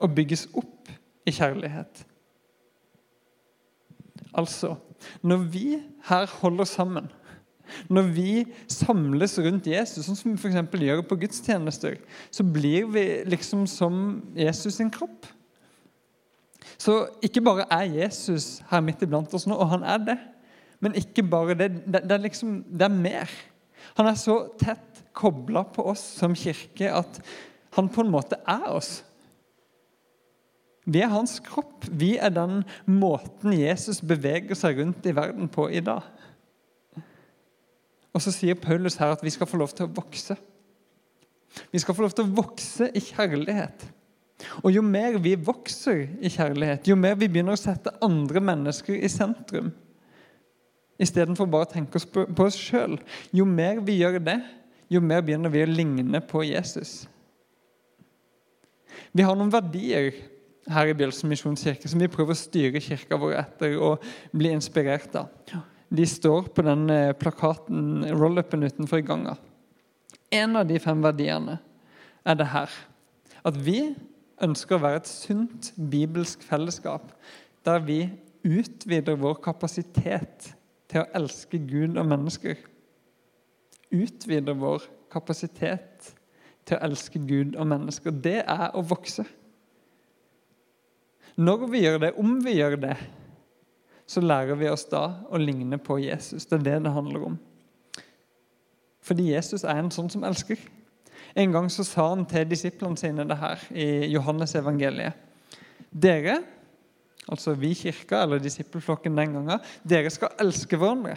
og 0.00 0.14
bygges 0.16 0.46
opp 0.58 0.92
i 1.26 1.34
kjærlighet. 1.34 2.04
Altså, 4.38 4.76
når 5.26 5.48
vi 5.50 5.64
her 6.06 6.28
holder 6.40 6.68
sammen, 6.68 7.08
når 7.90 8.08
vi 8.14 8.30
samles 8.70 9.36
rundt 9.42 9.68
Jesus, 9.70 10.06
sånn 10.06 10.18
som 10.18 10.32
vi 10.32 10.38
f.eks. 10.38 10.80
gjør 10.86 11.02
på 11.06 11.18
gudstjenester, 11.24 11.98
så 12.34 12.46
blir 12.46 12.88
vi 12.90 13.04
liksom 13.30 13.66
som 13.70 14.20
Jesus 14.38 14.78
sin 14.78 14.90
kropp. 14.92 15.28
Så 16.80 16.96
ikke 17.24 17.42
bare 17.44 17.66
er 17.72 17.88
Jesus 18.02 18.60
her 18.70 18.82
midt 18.84 19.02
iblant 19.04 19.32
oss 19.36 19.46
nå, 19.48 19.56
og 19.56 19.70
han 19.72 19.84
er 19.86 20.00
det, 20.10 20.18
men 20.80 20.96
ikke 20.96 21.24
bare 21.28 21.56
det. 21.56 21.70
Det, 21.84 22.02
det 22.08 22.16
er 22.16 22.24
liksom, 22.24 22.60
det 22.68 22.86
er 22.86 22.94
mer. 22.94 23.32
Han 23.98 24.08
er 24.08 24.18
så 24.18 24.42
tett 24.60 25.04
kobla 25.16 25.64
på 25.74 25.84
oss 25.92 26.02
som 26.20 26.36
kirke 26.36 26.92
at 26.92 27.20
han 27.76 27.88
på 27.92 28.04
en 28.04 28.12
måte 28.12 28.38
er 28.48 28.66
oss. 28.70 29.00
Vi 30.90 31.02
er 31.04 31.12
hans 31.12 31.36
kropp. 31.44 31.84
Vi 31.86 32.14
er 32.18 32.32
den 32.34 32.62
måten 32.88 33.54
Jesus 33.54 34.00
beveger 34.00 34.56
seg 34.58 34.80
rundt 34.80 35.06
i 35.06 35.14
verden 35.14 35.50
på 35.52 35.68
i 35.70 35.82
dag. 35.84 36.06
Og 38.10 38.22
så 38.24 38.32
sier 38.34 38.58
Paulus 38.58 38.96
her 38.98 39.12
at 39.14 39.22
vi 39.22 39.30
skal 39.30 39.46
få 39.46 39.60
lov 39.60 39.74
til 39.76 39.86
å 39.86 39.94
vokse. 39.94 40.34
Vi 41.70 41.82
skal 41.82 41.94
få 41.94 42.06
lov 42.06 42.14
til 42.14 42.26
å 42.26 42.34
vokse 42.40 42.88
i 42.94 43.02
kjærlighet. 43.02 43.84
Og 44.62 44.72
jo 44.72 44.82
mer 44.84 45.18
vi 45.22 45.34
vokser 45.36 46.06
i 46.20 46.30
kjærlighet, 46.32 46.88
jo 46.88 46.96
mer 46.98 47.16
vi 47.18 47.28
begynner 47.28 47.56
å 47.56 47.60
sette 47.60 47.92
andre 48.04 48.42
mennesker 48.44 48.96
i 48.96 49.10
sentrum, 49.12 49.70
istedenfor 51.00 51.48
bare 51.50 51.68
å 51.68 51.72
tenke 51.74 52.00
på 52.00 52.46
oss 52.46 52.58
sjøl, 52.58 52.98
jo 53.36 53.46
mer 53.48 53.80
vi 53.84 54.00
gjør 54.00 54.20
det, 54.24 54.38
jo 54.90 55.02
mer 55.04 55.22
begynner 55.24 55.52
vi 55.52 55.64
å 55.64 55.70
ligne 55.70 56.20
på 56.26 56.42
Jesus. 56.48 57.04
Vi 59.12 59.24
har 59.26 59.36
noen 59.38 59.52
verdier 59.52 60.12
her 60.70 60.90
i 60.90 60.94
Bjølsen 60.96 61.30
misjonskirke 61.30 61.88
som 61.90 62.00
vi 62.02 62.10
prøver 62.10 62.34
å 62.34 62.38
styre 62.38 62.82
kirka 62.82 63.18
vår 63.18 63.36
etter 63.40 63.76
og 63.80 64.04
bli 64.36 64.52
inspirert 64.54 65.14
av. 65.18 65.30
De 65.90 66.06
står 66.06 66.50
på 66.54 66.62
den 66.62 66.84
eh, 66.94 67.14
plakaten, 67.18 68.04
roll-upen 68.14 68.62
utenfor 68.68 69.00
i 69.00 69.06
ganga. 69.06 69.34
En 70.30 70.54
av 70.60 70.68
de 70.68 70.78
fem 70.78 71.00
verdiene 71.02 71.56
er 72.22 72.38
det 72.38 72.46
her. 72.52 72.76
At 73.42 73.56
vi 73.58 73.80
ønsker 74.44 74.76
å 74.76 74.84
være 74.84 75.02
et 75.02 75.10
sunt 75.10 75.72
bibelsk 75.90 76.42
fellesskap 76.46 77.12
der 77.66 77.82
vi 77.84 78.00
utvider 78.46 79.18
vår 79.20 79.40
kapasitet 79.44 80.50
til 80.90 81.02
å 81.02 81.10
elske 81.14 81.60
Gud 81.68 81.98
og 82.00 82.08
mennesker. 82.08 82.56
Utvider 83.92 84.56
vår 84.56 84.86
kapasitet 85.12 86.14
til 86.64 86.78
å 86.78 86.82
elske 86.88 87.20
Gud 87.20 87.56
og 87.58 87.68
mennesker. 87.68 88.14
Det 88.14 88.40
er 88.40 88.70
å 88.74 88.82
vokse. 88.86 89.26
Når 91.40 91.66
vi 91.70 91.84
gjør 91.84 92.00
det, 92.02 92.12
om 92.20 92.38
vi 92.44 92.56
gjør 92.58 92.76
det, 92.80 92.96
så 94.10 94.22
lærer 94.24 94.58
vi 94.58 94.68
oss 94.70 94.88
da 94.90 95.04
å 95.30 95.38
ligne 95.38 95.78
på 95.78 96.00
Jesus. 96.02 96.48
Det 96.48 96.58
er 96.58 96.66
det 96.66 96.78
det 96.86 96.96
handler 96.96 97.28
om. 97.30 97.38
Fordi 99.06 99.30
Jesus 99.30 99.64
er 99.64 99.78
en 99.78 99.92
sånn 99.94 100.10
som 100.12 100.24
elsker. 100.26 100.58
En 101.34 101.52
gang 101.54 101.68
så 101.70 101.84
sa 101.86 102.08
han 102.10 102.24
til 102.28 102.48
disiplene 102.50 102.98
sine 102.98 103.26
det 103.28 103.38
her 103.38 103.62
i 103.70 103.88
Johannes 104.10 104.54
evangeliet. 104.58 105.28
Dere, 105.90 106.40
altså 107.30 107.54
vi 107.58 107.72
kirka 107.78 108.24
eller 108.24 108.42
disippelflokken 108.42 109.18
den 109.18 109.36
gangen, 109.38 109.66
dere 109.82 110.10
skal 110.12 110.34
elske 110.42 110.78
hverandre. 110.78 111.16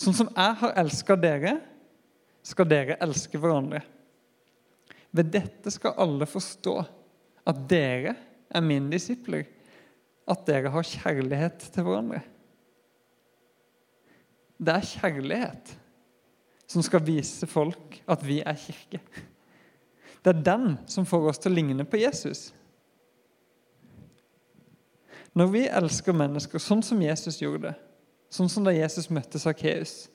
Sånn 0.00 0.16
som 0.16 0.30
jeg 0.32 0.58
har 0.62 0.76
elska 0.80 1.16
dere, 1.20 1.58
skal 2.46 2.68
dere 2.70 2.96
elske 3.04 3.38
hverandre. 3.38 3.82
Ved 5.10 5.32
dette 5.34 5.72
skal 5.74 5.98
alle 6.00 6.26
forstå 6.30 6.76
at 7.50 7.64
dere 7.70 8.14
er 8.50 8.64
mine 8.64 8.90
disipler, 8.92 9.44
at 10.30 10.46
dere 10.46 10.70
har 10.72 10.86
kjærlighet 10.86 11.66
til 11.74 11.86
hverandre. 11.86 12.22
Det 14.60 14.74
er 14.76 14.90
kjærlighet 14.92 15.74
som 16.70 16.84
skal 16.86 17.02
vise 17.02 17.48
folk 17.50 17.98
at 18.10 18.22
vi 18.22 18.38
er 18.46 18.58
kirke. 18.58 19.00
Det 20.20 20.32
er 20.32 20.42
den 20.44 20.76
som 20.90 21.06
får 21.08 21.30
oss 21.32 21.40
til 21.42 21.50
å 21.50 21.58
ligne 21.58 21.86
på 21.88 21.98
Jesus. 21.98 22.50
Når 25.34 25.50
vi 25.50 25.64
elsker 25.66 26.14
mennesker 26.14 26.62
sånn 26.62 26.82
som 26.84 27.00
Jesus 27.02 27.40
gjorde 27.40 27.70
det, 27.70 27.76
sånn 28.30 28.50
som 28.50 28.66
da 28.66 28.74
Jesus 28.74 29.10
møtte 29.10 29.40
Sakkeus, 29.42 30.08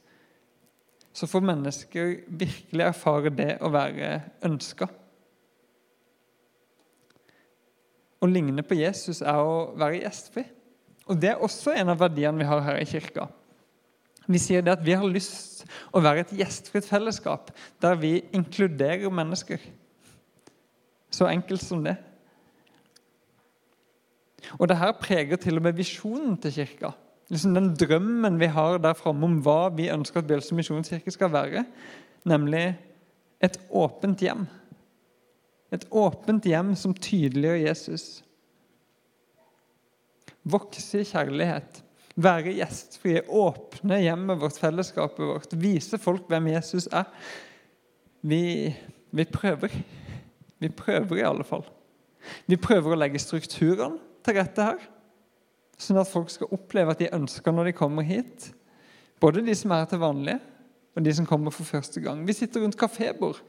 så 1.15 1.27
får 1.31 1.47
mennesker 1.47 2.11
virkelig 2.27 2.83
erfare 2.83 3.31
det 3.31 3.53
å 3.63 3.71
være 3.71 4.17
ønska. 4.45 4.87
Å 8.19 8.27
ligne 8.27 8.63
på 8.67 8.77
Jesus 8.79 9.21
er 9.23 9.39
å 9.39 9.71
være 9.79 10.01
gjestfri. 10.03 10.43
Og 11.07 11.19
Det 11.19 11.31
er 11.31 11.43
også 11.43 11.75
en 11.75 11.91
av 11.93 11.99
verdiene 12.01 12.41
vi 12.41 12.47
har 12.49 12.63
her 12.65 12.79
i 12.81 12.87
kirka. 12.89 13.29
Vi 14.25 14.41
sier 14.41 14.63
det 14.65 14.73
at 14.73 14.85
vi 14.85 14.95
har 14.97 15.05
lyst 15.09 15.65
å 15.93 16.01
være 16.03 16.25
et 16.25 16.33
gjestfritt 16.39 16.87
fellesskap 16.87 17.51
der 17.83 17.97
vi 18.01 18.17
inkluderer 18.35 19.11
mennesker. 19.13 19.61
Så 21.13 21.29
enkelt 21.29 21.63
som 21.63 21.83
det. 21.85 21.95
Og 24.59 24.67
det 24.69 24.77
her 24.77 24.93
preger 24.99 25.39
til 25.41 25.57
og 25.59 25.65
med 25.65 25.77
visjonen 25.77 26.35
til 26.41 26.53
kirka. 26.53 26.91
Liksom 27.29 27.55
Den 27.55 27.71
drømmen 27.73 28.37
vi 28.39 28.49
har 28.53 28.77
der 28.77 28.97
framme 28.97 29.25
om 29.25 29.39
hva 29.45 29.69
vi 29.73 29.89
ønsker 29.89 30.21
at 30.21 30.27
Bjølsen 30.29 30.59
misjonskirke 30.59 31.13
skal 31.13 31.31
være. 31.33 31.65
Nemlig 32.25 32.67
et 33.41 33.57
åpent 33.69 34.21
hjem. 34.21 34.45
Et 35.73 35.87
åpent 35.91 36.45
hjem 36.45 36.75
som 36.77 36.93
tydeliggjør 36.93 37.63
Jesus. 37.65 38.05
Vokse 40.45 41.01
i 41.01 41.09
kjærlighet 41.09 41.81
være 42.15 42.55
gjestfrie, 42.55 43.23
åpne 43.27 43.99
hjemmet 44.03 44.39
vårt, 44.39 44.59
fellesskapet 44.59 45.27
vårt, 45.27 45.55
vise 45.59 45.99
folk 46.01 46.29
hvem 46.31 46.53
Jesus 46.53 46.87
er. 46.87 47.09
Vi, 48.25 48.71
vi 49.11 49.25
prøver. 49.27 49.73
Vi 50.63 50.71
prøver 50.71 51.19
i 51.19 51.27
alle 51.27 51.45
fall. 51.47 51.65
Vi 52.49 52.57
prøver 52.57 52.95
å 52.95 52.99
legge 52.99 53.21
strukturene 53.21 53.99
til 54.25 54.37
rette 54.39 54.65
her, 54.65 54.79
sånn 55.77 55.99
at 56.01 56.09
folk 56.09 56.31
skal 56.33 56.53
oppleve 56.55 56.95
at 56.95 57.03
de 57.03 57.11
ønsker 57.13 57.53
når 57.53 57.69
de 57.69 57.77
kommer 57.77 58.07
hit. 58.07 58.47
Både 59.21 59.43
de 59.45 59.53
som 59.57 59.75
er 59.75 59.85
til 59.89 60.01
vanlig, 60.01 60.39
og 60.95 61.03
de 61.03 61.13
som 61.13 61.27
kommer 61.27 61.53
for 61.53 61.67
første 61.67 62.01
gang. 62.01 62.23
Vi 62.25 62.33
sitter 62.33 62.63
rundt 62.63 62.79
kafébord, 62.79 63.41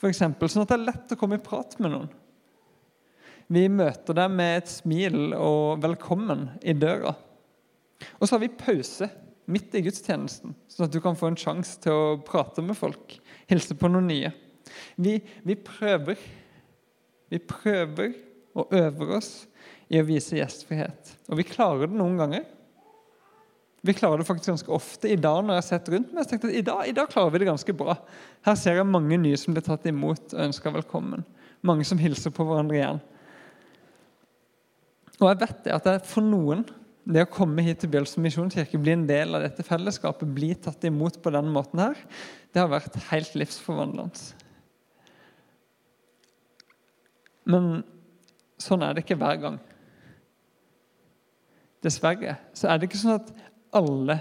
f.eks., 0.00 0.22
sånn 0.24 0.64
at 0.64 0.72
det 0.72 0.78
er 0.78 0.86
lett 0.88 1.12
å 1.12 1.18
komme 1.20 1.36
i 1.36 1.44
prat 1.44 1.76
med 1.78 1.92
noen. 1.92 2.10
Vi 3.50 3.66
møter 3.70 4.16
dem 4.16 4.36
med 4.38 4.60
et 4.60 4.70
smil 4.70 5.34
og 5.34 5.82
'velkommen' 5.82 6.48
i 6.62 6.72
døra. 6.72 7.14
Og 8.18 8.26
så 8.26 8.34
har 8.34 8.42
vi 8.44 8.52
pause 8.60 9.08
midt 9.50 9.74
i 9.74 9.82
gudstjenesten, 9.84 10.54
sånn 10.70 10.86
at 10.86 10.94
du 10.94 11.00
kan 11.02 11.18
få 11.18 11.30
en 11.30 11.38
sjanse 11.38 11.80
til 11.82 11.94
å 11.94 12.20
prate 12.26 12.62
med 12.64 12.78
folk. 12.78 13.16
Hilse 13.50 13.74
på 13.78 13.90
noen 13.90 14.08
nye. 14.10 14.30
Vi, 15.00 15.18
vi 15.46 15.56
prøver. 15.58 16.20
Vi 17.30 17.40
prøver 17.42 18.14
og 18.58 18.72
øver 18.74 19.16
oss 19.18 19.32
i 19.90 19.98
å 20.00 20.06
vise 20.06 20.38
gjestfrihet. 20.38 21.14
Og 21.30 21.38
vi 21.40 21.46
klarer 21.46 21.90
det 21.90 21.98
noen 21.98 22.18
ganger. 22.18 22.46
Vi 23.86 23.94
klarer 23.96 24.20
det 24.20 24.26
faktisk 24.28 24.52
ganske 24.52 24.72
ofte. 24.76 25.08
I 25.08 25.18
dag 25.18 25.40
når 25.42 25.56
jeg 25.56 25.62
har 25.62 25.68
sett 25.68 25.92
rundt 25.92 26.10
meg, 26.12 26.26
jeg 26.28 26.40
at 26.42 26.50
i 26.52 26.64
dag, 26.66 26.82
i 26.90 26.96
dag 26.96 27.08
klarer 27.10 27.32
vi 27.32 27.40
det 27.42 27.48
ganske 27.48 27.74
bra. 27.76 27.96
Her 28.46 28.58
ser 28.60 28.76
jeg 28.76 28.88
mange 28.88 29.18
nye 29.18 29.38
som 29.40 29.56
blir 29.56 29.64
tatt 29.66 29.86
imot 29.88 30.34
og 30.34 30.42
ønsker 30.50 30.74
velkommen. 30.74 31.24
Mange 31.66 31.86
som 31.88 32.00
hilser 32.00 32.34
på 32.34 32.44
hverandre 32.46 32.76
igjen. 32.76 33.00
Og 35.20 35.26
jeg 35.28 35.40
vet 35.42 35.64
det 35.66 35.74
at 35.76 36.08
for 36.08 36.24
noen 36.24 36.64
det 37.04 37.24
å 37.24 37.30
komme 37.32 37.64
hit 37.64 37.80
til 37.82 37.90
Bjølsen 37.92 38.22
misjonskirke, 38.24 38.78
bli 38.80 38.92
en 38.92 39.06
del 39.08 39.34
av 39.36 39.44
dette 39.44 39.64
fellesskapet, 39.66 40.28
bli 40.34 40.52
tatt 40.54 40.84
imot 40.88 41.18
på 41.22 41.32
denne 41.32 41.52
måten 41.52 41.82
her, 41.82 41.98
det 42.52 42.60
har 42.60 42.70
vært 42.70 42.98
helt 43.10 43.36
livsforvandlende. 43.38 44.36
Men 47.50 47.70
sånn 48.60 48.84
er 48.84 48.94
det 48.94 49.04
ikke 49.04 49.18
hver 49.20 49.40
gang. 49.42 49.58
Dessverre 51.80 52.36
så 52.52 52.68
er 52.68 52.78
det 52.78 52.90
ikke 52.90 53.00
sånn 53.00 53.16
at 53.16 53.30
alle 53.76 54.18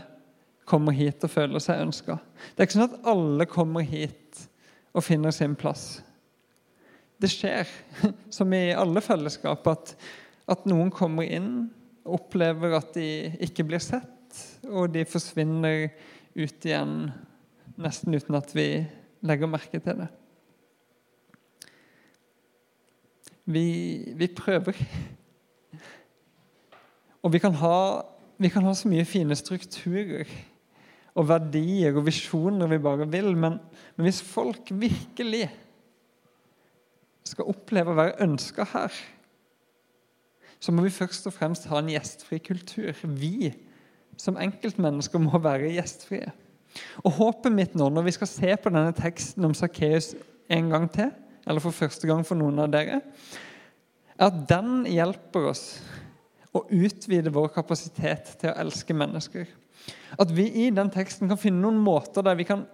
kommer 0.69 0.95
hit 0.95 1.23
og 1.25 1.33
føler 1.33 1.61
seg 1.63 1.81
ønska. 1.83 2.19
Det 2.53 2.61
er 2.61 2.69
ikke 2.69 2.77
sånn 2.77 2.91
at 2.91 3.09
alle 3.11 3.49
kommer 3.49 3.85
hit 3.85 4.45
og 4.93 5.03
finner 5.05 5.33
sin 5.35 5.57
plass. 5.59 5.99
Det 7.19 7.27
skjer, 7.31 7.67
som 8.35 8.53
i 8.55 8.69
alle 8.71 9.03
fellesskap, 9.03 9.67
at, 9.67 9.93
at 10.49 10.65
noen 10.69 10.93
kommer 10.93 11.27
inn 11.27 11.67
opplever 12.15 12.75
at 12.77 12.93
de 12.97 13.07
ikke 13.45 13.65
blir 13.67 13.81
sett, 13.83 14.39
og 14.69 14.91
de 14.93 15.05
forsvinner 15.09 15.89
ut 16.37 16.65
igjen 16.67 17.09
nesten 17.79 18.15
uten 18.15 18.37
at 18.37 18.51
vi 18.55 18.67
legger 19.25 19.51
merke 19.51 19.81
til 19.83 20.03
det. 20.03 20.09
Vi, 23.49 23.65
vi 24.19 24.27
prøver. 24.37 24.77
Og 27.25 27.33
vi 27.33 27.41
kan, 27.41 27.55
ha, 27.59 27.77
vi 28.37 28.51
kan, 28.51 28.63
ha, 28.67 28.75
så 28.77 28.91
mye 28.91 29.07
fine 29.07 29.35
strukturer 29.35 30.29
og 31.17 31.25
verdier 31.27 31.97
og 31.97 32.05
visjoner 32.05 32.69
vi 32.71 32.79
bare 32.83 33.07
vil, 33.09 33.33
men, 33.35 33.57
men 33.97 34.07
hvis 34.07 34.21
folk 34.23 34.69
virkelig 34.69 35.49
skal 37.27 37.49
oppleve 37.51 37.91
å 37.91 37.97
være 37.97 38.21
ønska 38.23 38.67
her, 38.71 38.93
så 40.59 40.73
må 40.75 40.83
vi 40.83 40.93
først 40.93 41.27
og 41.29 41.35
fremst 41.35 41.67
ha 41.71 41.79
en 41.79 41.91
gjestfri 41.91 42.39
kultur. 42.43 42.91
Vi 43.03 43.53
som 44.19 44.37
enkeltmennesker 44.39 45.21
må 45.23 45.39
være 45.39 45.71
gjestfrie. 45.77 46.31
Og 47.03 47.15
Håpet 47.17 47.53
mitt 47.55 47.77
nå, 47.79 47.87
når 47.89 48.09
vi 48.09 48.15
skal 48.17 48.29
se 48.29 48.55
på 48.59 48.71
denne 48.73 48.93
teksten 48.95 49.47
om 49.47 49.55
Sakkeus 49.57 50.13
en 50.51 50.69
gang 50.71 50.89
til, 50.91 51.13
eller 51.47 51.63
for 51.63 51.73
første 51.73 52.07
gang 52.07 52.25
for 52.27 52.37
noen 52.37 52.59
av 52.61 52.69
dere, 52.73 52.99
er 54.19 54.27
at 54.27 54.43
den 54.49 54.83
hjelper 54.89 55.49
oss 55.53 55.63
å 56.53 56.65
utvide 56.65 57.31
vår 57.33 57.51
kapasitet 57.55 58.35
til 58.41 58.51
å 58.51 58.57
elske 58.65 58.93
mennesker. 58.97 59.47
At 60.19 60.31
vi 60.35 60.49
i 60.65 60.69
den 60.75 60.91
teksten 60.91 61.29
kan 61.29 61.39
finne 61.39 61.63
noen 61.63 61.79
måter 61.81 62.25
der 62.25 62.37
vi 62.37 62.47
kan 62.49 62.65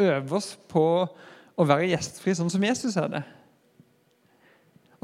øve 0.00 0.38
oss 0.38 0.54
på 0.70 0.84
å 1.54 1.66
være 1.66 1.90
gjestfrie, 1.90 2.36
sånn 2.38 2.52
som 2.52 2.64
Jesus 2.64 2.96
er 3.00 3.10
det. 3.10 3.24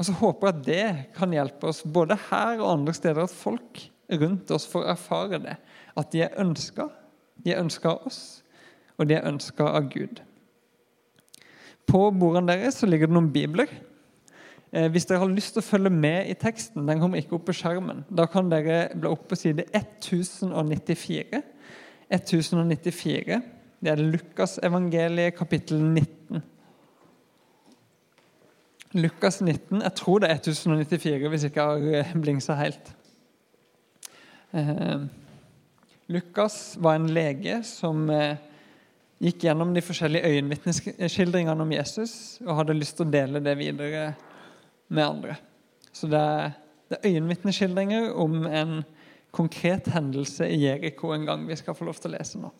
Og 0.01 0.07
så 0.07 0.15
håper 0.17 0.47
jeg 0.47 0.55
at 0.55 0.61
det 0.65 0.85
kan 1.13 1.33
hjelpe 1.35 1.69
oss 1.69 1.83
både 1.85 2.15
her 2.31 2.55
og 2.57 2.71
andre 2.71 2.93
steder, 2.97 3.27
at 3.27 3.35
folk 3.37 3.83
rundt 4.09 4.49
oss 4.55 4.65
får 4.65 4.87
erfare 4.95 5.37
det. 5.43 5.53
At 5.93 6.09
de 6.09 6.23
er 6.25 6.39
ønska. 6.41 6.87
De 7.37 7.53
er 7.53 7.61
ønska 7.61 7.91
av 7.91 8.07
oss, 8.09 8.41
og 8.97 9.05
de 9.09 9.19
er 9.19 9.27
ønska 9.29 9.67
av 9.77 9.91
Gud. 9.93 10.23
På 11.85 12.07
bordene 12.09 12.55
deres 12.55 12.79
så 12.81 12.89
ligger 12.89 13.11
det 13.11 13.17
noen 13.19 13.29
bibler. 13.33 13.69
Eh, 14.73 14.89
hvis 14.89 15.05
dere 15.05 15.21
har 15.21 15.29
lyst 15.29 15.53
til 15.53 15.61
å 15.61 15.69
følge 15.69 15.93
med 15.93 16.33
i 16.33 16.37
teksten, 16.39 16.87
den 16.89 17.01
kommer 17.01 17.21
ikke 17.21 17.37
opp 17.37 17.45
på 17.51 17.57
skjermen, 17.61 18.01
da 18.09 18.25
kan 18.25 18.49
dere 18.49 18.87
bli 18.95 19.09
opp 19.09 19.27
på 19.29 19.37
side 19.37 19.67
1094. 19.69 21.43
1094. 22.09 23.41
Det 23.81 23.93
er 23.93 24.01
Lukas 24.01 24.57
evangeliet 24.65 25.37
kapittel 25.37 25.77
19. 25.77 26.41
Lukas 28.91 29.39
19. 29.41 29.81
Jeg 29.81 29.93
tror 29.95 30.19
det 30.19 30.29
er 30.29 30.39
1094, 30.41 31.29
hvis 31.31 31.43
jeg 31.45 31.51
ikke 31.53 31.63
har 31.63 32.21
blingsa 32.23 32.55
helt. 32.59 32.91
Eh, 34.51 35.05
Lukas 36.11 36.75
var 36.79 36.97
en 36.99 37.07
lege 37.15 37.61
som 37.63 38.09
eh, 38.11 38.35
gikk 39.23 39.45
gjennom 39.45 39.71
de 39.71 39.83
forskjellige 39.85 40.27
øyenvitneskildringene 40.27 41.63
om 41.63 41.71
Jesus 41.71 42.13
og 42.43 42.57
hadde 42.57 42.75
lyst 42.75 42.97
til 42.99 43.07
å 43.07 43.13
dele 43.13 43.43
det 43.43 43.53
videre 43.61 44.09
med 44.91 45.05
andre. 45.05 45.37
Så 45.95 46.09
det 46.11 46.19
er, 46.19 46.51
det 46.91 46.99
er 46.99 47.13
øyenvitneskildringer 47.13 48.11
om 48.19 48.43
en 48.43 48.81
konkret 49.31 49.87
hendelse 49.93 50.49
i 50.51 50.65
Jeriko 50.65 51.13
en 51.15 51.29
gang 51.29 51.47
vi 51.47 51.55
skal 51.55 51.77
få 51.77 51.87
lov 51.87 52.01
til 52.01 52.11
å 52.11 52.17
lese 52.17 52.41
nå. 52.41 52.51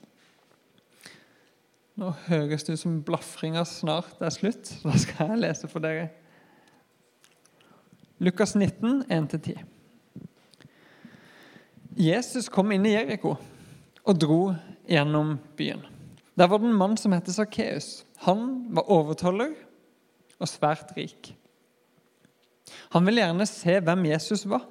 Nå 1.99 2.15
høres 2.29 2.63
det 2.63 2.77
ut 2.77 2.85
som 2.85 3.01
blafringa 3.03 3.65
snart 3.67 4.21
er 4.23 4.31
slutt, 4.31 4.77
da 4.85 4.95
skal 4.95 5.33
jeg 5.33 5.43
lese 5.43 5.67
for 5.67 5.83
dere. 5.83 6.07
Lukas 8.21 8.55
19, 8.55 9.03
1-10. 9.09 9.63
Jesus 11.97 12.49
kom 12.49 12.69
inn 12.71 12.85
i 12.85 12.91
Jeriko 12.93 13.31
og 14.05 14.19
dro 14.21 14.41
gjennom 14.85 15.39
byen. 15.57 15.81
Der 16.37 16.51
var 16.51 16.61
det 16.61 16.69
en 16.69 16.77
mann 16.77 16.93
som 17.01 17.15
het 17.15 17.31
Sakkeus. 17.33 18.03
Han 18.27 18.67
var 18.77 18.91
overtoller 18.93 19.55
og 20.37 20.51
svært 20.53 20.93
rik. 20.99 21.31
Han 22.93 23.09
ville 23.09 23.25
gjerne 23.25 23.49
se 23.49 23.79
hvem 23.81 24.05
Jesus 24.11 24.45
var, 24.45 24.69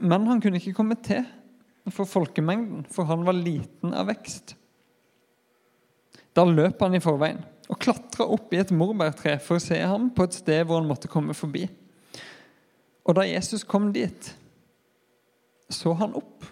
men 0.00 0.26
han 0.32 0.40
kunne 0.40 0.56
ikke 0.56 0.72
komme 0.80 0.96
til 1.04 1.20
for 1.92 2.08
folkemengden, 2.08 2.88
for 2.88 3.04
han 3.12 3.28
var 3.28 3.36
liten 3.36 3.92
av 3.92 4.08
vekst. 4.08 4.56
Da 6.32 6.48
løp 6.48 6.80
han 6.80 6.96
i 6.96 7.04
forveien 7.04 7.44
og 7.68 7.76
klatra 7.76 8.24
opp 8.24 8.56
i 8.56 8.64
et 8.64 8.72
morbærtre 8.72 9.36
for 9.44 9.60
å 9.60 9.68
se 9.68 9.84
ham 9.84 10.08
på 10.16 10.24
et 10.24 10.40
sted 10.40 10.64
hvor 10.64 10.80
han 10.80 10.88
måtte 10.88 11.12
komme 11.12 11.36
forbi. 11.36 11.68
Og 13.04 13.16
da 13.16 13.26
Jesus 13.28 13.64
kom 13.68 13.90
dit, 13.92 14.30
så 15.70 15.92
han 15.98 16.16
opp 16.16 16.46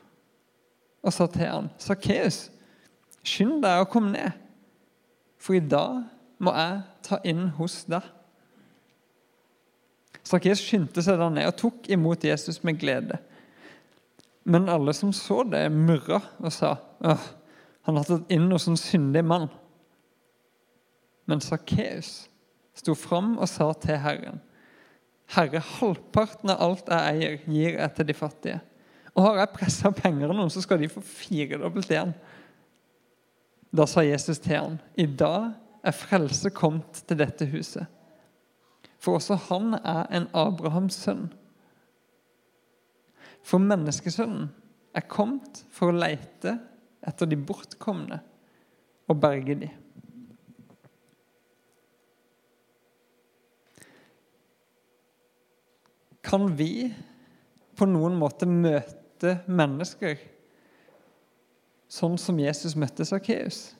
og 1.03 1.13
sa 1.13 1.27
til 1.27 1.49
han, 1.49 1.71
'Sakkeus, 1.79 2.51
skynd 3.25 3.63
deg 3.65 3.83
å 3.83 3.89
komme 3.91 4.13
ned, 4.13 4.31
for 5.39 5.57
i 5.57 5.61
dag 5.61 6.05
må 6.39 6.55
jeg 6.55 6.83
ta 7.03 7.19
inn 7.25 7.49
hos 7.59 7.83
deg.' 7.91 8.07
Sakkeus 10.23 10.63
skyndte 10.63 11.03
seg 11.03 11.19
da 11.19 11.29
ned 11.33 11.49
og 11.51 11.59
tok 11.59 11.89
imot 11.91 12.25
Jesus 12.25 12.63
med 12.63 12.79
glede. 12.79 13.19
Men 14.45 14.69
alle 14.71 14.95
som 14.95 15.13
så 15.13 15.43
det, 15.43 15.67
murra 15.73 16.21
og 16.39 16.53
sa, 16.53 16.77
'Han 17.01 17.97
har 17.97 18.05
tatt 18.05 18.31
inn 18.31 18.51
hos 18.51 18.69
en 18.69 18.77
syndig 18.77 19.25
mann.' 19.25 19.51
Men 21.27 21.41
Sakkeus 21.41 22.29
sto 22.75 22.95
fram 22.95 23.39
og 23.39 23.49
sa 23.49 23.73
til 23.73 23.99
Herren, 23.99 24.41
'Herre, 25.31 25.63
halvparten 25.79 26.51
av 26.53 26.61
alt 26.61 26.91
jeg 26.91 27.15
eier, 27.15 27.39
gir 27.47 27.79
jeg 27.79 27.95
til 27.97 28.09
de 28.09 28.15
fattige.' 28.15 28.61
Og 29.13 29.27
har 29.27 29.43
jeg 29.43 29.55
pressa 29.57 29.91
penger 29.93 30.31
av 30.31 30.37
noen, 30.37 30.51
så 30.51 30.63
skal 30.65 30.81
de 30.81 30.89
få 30.89 31.03
firedobbelt 31.05 31.91
igjen. 31.93 32.15
Da 33.73 33.85
sa 33.89 34.05
Jesus 34.05 34.41
til 34.41 34.57
ham, 34.57 34.79
i 34.97 35.05
dag 35.07 35.53
er 35.85 35.97
frelse 35.97 36.53
kommet 36.55 37.03
til 37.09 37.21
dette 37.21 37.47
huset. 37.53 37.85
For 39.03 39.19
også 39.19 39.37
han 39.51 39.75
er 39.81 40.09
en 40.15 40.29
Abrahams 40.33 40.97
sønn. 41.05 41.27
For 43.43 43.61
menneskesønnen 43.61 44.49
er 44.95 45.09
kommet 45.11 45.65
for 45.75 45.91
å 45.91 45.97
leite 45.97 46.57
etter 47.03 47.29
de 47.29 47.37
bortkomne 47.37 48.21
og 49.11 49.21
berge 49.21 49.57
de. 49.65 49.71
Kan 56.23 56.53
vi 56.57 56.93
på 57.79 57.89
noen 57.89 58.15
måte 58.19 58.47
møte 58.47 59.39
mennesker 59.51 60.21
sånn 61.93 62.19
som 62.21 62.39
Jesus 62.41 62.77
møtte 62.79 63.05
Sakkeus. 63.05 63.73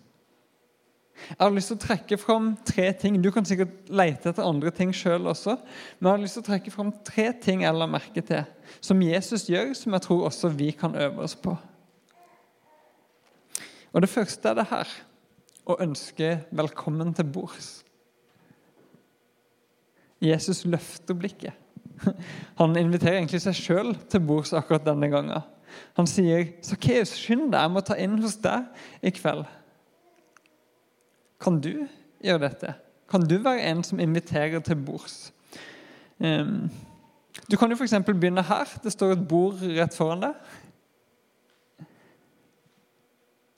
Jeg 1.23 1.39
har 1.39 1.53
lyst 1.55 1.71
til 1.71 1.77
å 1.79 1.83
trekke 1.85 2.17
fram 2.19 2.49
tre 2.67 2.89
ting. 2.99 3.19
Du 3.23 3.29
kan 3.33 3.47
sikkert 3.47 3.91
lete 3.93 4.33
etter 4.33 4.47
andre 4.47 4.73
ting 4.75 4.91
sjøl 4.97 5.29
også. 5.31 5.55
Men 5.99 6.09
jeg 6.09 6.17
har 6.17 6.23
lyst 6.25 6.39
til 6.39 6.43
å 6.43 6.49
trekke 6.49 6.73
fram 6.75 6.91
tre 7.07 7.29
ting 7.45 7.63
jeg 7.63 7.77
la 7.77 7.89
merke 7.89 8.25
til, 8.27 8.43
som 8.83 9.05
Jesus 9.05 9.47
gjør, 9.51 9.73
som 9.79 9.95
jeg 9.95 10.05
tror 10.07 10.27
også 10.29 10.51
vi 10.57 10.73
kan 10.77 10.97
øve 10.99 11.25
oss 11.29 11.37
på. 11.39 11.55
Og 13.93 14.01
Det 14.01 14.11
første 14.11 14.49
er 14.49 14.59
det 14.59 14.69
her 14.73 14.93
å 15.69 15.79
ønske 15.85 16.35
velkommen 16.51 17.13
til 17.15 17.29
bords. 17.29 17.71
Jesus 20.23 20.65
løfter 20.65 21.19
blikket. 21.19 21.62
Han 22.61 22.77
inviterer 22.79 23.21
egentlig 23.21 23.43
seg 23.45 23.59
sjøl 23.59 23.93
til 24.11 24.23
bords 24.27 24.53
akkurat 24.57 24.85
denne 24.87 25.09
gangen. 25.13 25.43
Han 25.97 26.09
sier, 26.09 26.45
'Sakkeus, 26.63 27.15
skynd 27.17 27.51
deg, 27.53 27.61
jeg 27.61 27.73
må 27.73 27.81
ta 27.81 27.97
inn 28.01 28.19
hos 28.23 28.37
deg 28.43 28.69
i 29.03 29.13
kveld.' 29.15 29.47
Kan 31.43 31.59
du 31.61 31.89
gjøre 32.23 32.45
dette? 32.45 32.75
Kan 33.11 33.27
du 33.27 33.39
være 33.43 33.65
en 33.71 33.83
som 33.85 34.01
inviterer 34.01 34.61
til 34.61 34.77
bords? 34.77 35.33
Um, 36.23 36.71
du 37.51 37.57
kan 37.57 37.71
jo 37.71 37.77
f.eks. 37.77 37.95
begynne 38.07 38.45
her. 38.47 38.69
Det 38.85 38.93
står 38.93 39.17
et 39.17 39.29
bord 39.29 39.59
rett 39.63 39.97
foran 39.97 40.23
deg. 40.23 40.35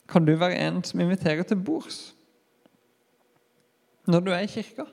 Kan 0.09 0.25
du 0.25 0.35
være 0.37 0.57
en 0.67 0.83
som 0.85 1.01
inviterer 1.01 1.43
til 1.43 1.57
bords 1.57 2.15
når 4.07 4.21
du 4.21 4.31
er 4.37 4.45
i 4.45 4.51
kirka? 4.51 4.85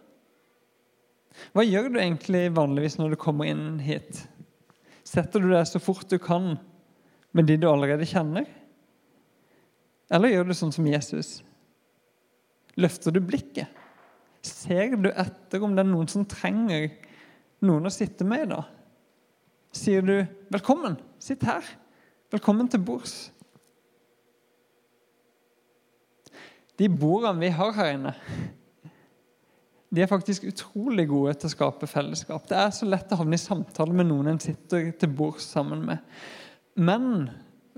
Hva 1.55 1.63
gjør 1.65 1.89
du 1.91 1.99
egentlig 1.99 2.49
vanligvis 2.55 2.97
når 2.99 3.13
du 3.13 3.19
kommer 3.19 3.49
inn 3.49 3.79
hit? 3.83 4.23
Setter 5.07 5.43
du 5.43 5.49
deg 5.51 5.65
så 5.67 5.81
fort 5.83 6.09
du 6.11 6.17
kan 6.21 6.55
med 7.35 7.47
de 7.47 7.57
du 7.59 7.67
allerede 7.69 8.07
kjenner? 8.07 8.47
Eller 10.11 10.33
gjør 10.33 10.49
du 10.49 10.55
sånn 10.57 10.73
som 10.75 10.87
Jesus? 10.87 11.39
Løfter 12.79 13.15
du 13.15 13.21
blikket? 13.23 13.71
Ser 14.43 14.95
du 14.97 15.11
etter 15.11 15.63
om 15.63 15.75
det 15.75 15.83
er 15.83 15.91
noen 15.91 16.09
som 16.11 16.25
trenger 16.27 16.89
noen 17.63 17.87
å 17.87 17.93
sitte 17.93 18.25
med 18.27 18.47
i 18.47 18.51
dag? 18.55 18.69
Sier 19.71 20.01
du 20.03 20.27
'velkommen, 20.51 20.97
sitt 21.19 21.43
her', 21.43 21.77
'velkommen 22.31 22.67
til 22.67 22.81
bords'? 22.83 23.31
De 26.77 26.89
bordene 26.89 27.39
vi 27.39 27.49
har 27.49 27.71
her 27.71 27.93
inne, 27.93 28.15
de 29.91 30.03
er 30.03 30.07
faktisk 30.07 30.45
utrolig 30.47 31.03
gode 31.09 31.33
til 31.35 31.49
å 31.49 31.51
skape 31.51 31.87
fellesskap. 31.89 32.45
Det 32.47 32.55
er 32.55 32.69
så 32.71 32.87
lett 32.87 33.11
å 33.11 33.17
havne 33.19 33.35
i 33.35 33.41
samtale 33.41 33.95
med 33.95 34.07
noen 34.07 34.31
en 34.31 34.39
sitter 34.39 34.93
til 34.95 35.11
bords 35.11 35.49
sammen 35.51 35.83
med. 35.89 35.99
Men 36.79 37.27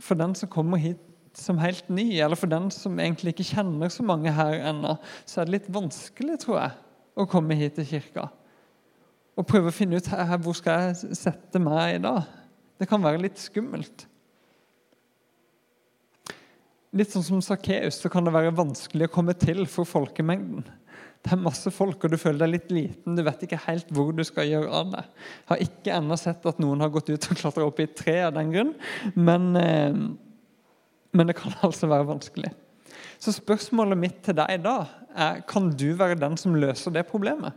for 0.02 0.20
den 0.20 0.36
som 0.38 0.52
kommer 0.54 0.82
hit 0.82 1.02
som 1.34 1.58
helt 1.58 1.88
ny, 1.90 2.06
eller 2.22 2.38
for 2.38 2.52
den 2.52 2.70
som 2.74 3.00
egentlig 3.02 3.34
ikke 3.34 3.48
kjenner 3.56 3.90
så 3.90 4.06
mange 4.06 4.30
her 4.30 4.60
ennå, 4.70 4.94
så 5.26 5.42
er 5.42 5.50
det 5.50 5.56
litt 5.56 5.74
vanskelig, 5.74 6.38
tror 6.44 6.60
jeg, 6.60 6.76
å 7.18 7.26
komme 7.30 7.58
hit 7.58 7.80
til 7.80 7.90
kirka. 7.90 8.28
Og 9.34 9.48
prøve 9.50 9.72
å 9.72 9.74
finne 9.74 9.98
ut 9.98 10.12
her, 10.14 10.36
hvor 10.38 10.54
skal 10.58 10.92
jeg 10.92 11.18
sette 11.18 11.62
meg 11.62 11.96
i 11.96 12.04
dag. 12.04 12.30
Det 12.78 12.86
kan 12.90 13.02
være 13.02 13.24
litt 13.24 13.42
skummelt. 13.42 14.06
Litt 16.94 17.10
sånn 17.10 17.26
som 17.26 17.42
Sakkeus, 17.42 17.98
så 17.98 18.14
kan 18.14 18.26
det 18.26 18.36
være 18.36 18.54
vanskelig 18.54 19.10
å 19.10 19.14
komme 19.16 19.34
til 19.34 19.66
for 19.66 19.90
folkemengden. 19.90 20.68
Det 21.24 21.32
er 21.32 21.40
masse 21.40 21.72
folk, 21.72 22.04
og 22.04 22.12
du 22.12 22.20
føler 22.20 22.42
deg 22.44 22.52
litt 22.52 22.72
liten. 22.76 23.16
Du 23.16 23.24
vet 23.24 23.46
ikke 23.46 23.62
helt 23.64 23.92
hvor 23.96 24.12
du 24.16 24.26
skal 24.28 24.50
gjøre 24.50 24.72
av 24.76 24.90
det. 24.92 25.04
Har 25.48 25.62
ikke 25.64 25.94
ennå 25.96 26.18
sett 26.20 26.44
at 26.50 26.60
noen 26.60 26.84
har 26.84 26.92
gått 26.92 27.14
ut 27.14 27.30
og 27.32 27.40
klatra 27.40 27.68
opp 27.70 27.80
i 27.80 27.86
et 27.88 27.96
tre 27.96 28.18
av 28.26 28.34
den 28.36 28.52
grunn, 28.52 28.74
men, 29.16 29.46
eh, 29.56 29.96
men, 31.14 31.30
det 31.30 31.38
kan 31.40 31.56
altså 31.64 31.88
være 31.88 32.10
vanskelig. 32.12 32.52
Så 33.24 33.32
spørsmålet 33.38 34.02
mitt 34.02 34.20
til 34.26 34.36
deg 34.36 34.66
da 34.66 34.82
er 35.16 35.40
kan 35.48 35.72
du 35.72 35.94
være 35.96 36.20
den 36.20 36.36
som 36.40 36.60
løser 36.60 36.92
det 36.92 37.06
problemet. 37.08 37.56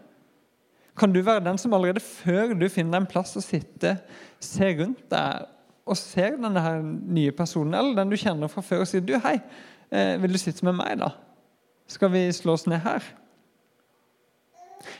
Kan 0.96 1.10
du 1.12 1.18
være 1.26 1.44
den 1.44 1.58
som 1.58 1.74
allerede 1.74 2.00
før 2.00 2.54
du 2.54 2.68
finner 2.72 3.02
en 3.02 3.10
plass 3.10 3.34
å 3.36 3.42
sitte, 3.44 3.96
ser 4.40 4.78
rundt 4.78 5.02
deg 5.10 5.50
og 5.86 5.98
ser 5.98 6.38
denne 6.38 6.62
her 6.62 6.80
nye 6.86 7.34
personen, 7.34 7.74
eller 7.74 7.98
den 7.98 8.14
du 8.14 8.18
kjenner 8.18 8.50
fra 8.50 8.62
før, 8.62 8.86
og 8.86 8.90
sier 8.90 9.02
du, 9.02 9.18
'Hei, 9.18 9.40
eh, 9.90 10.16
vil 10.22 10.32
du 10.32 10.38
sitte 10.38 10.64
med 10.64 10.74
meg, 10.78 10.98
da? 10.98 11.10
Skal 11.86 12.10
vi 12.10 12.28
slå 12.32 12.52
oss 12.52 12.66
ned 12.66 12.78
her?' 12.78 13.25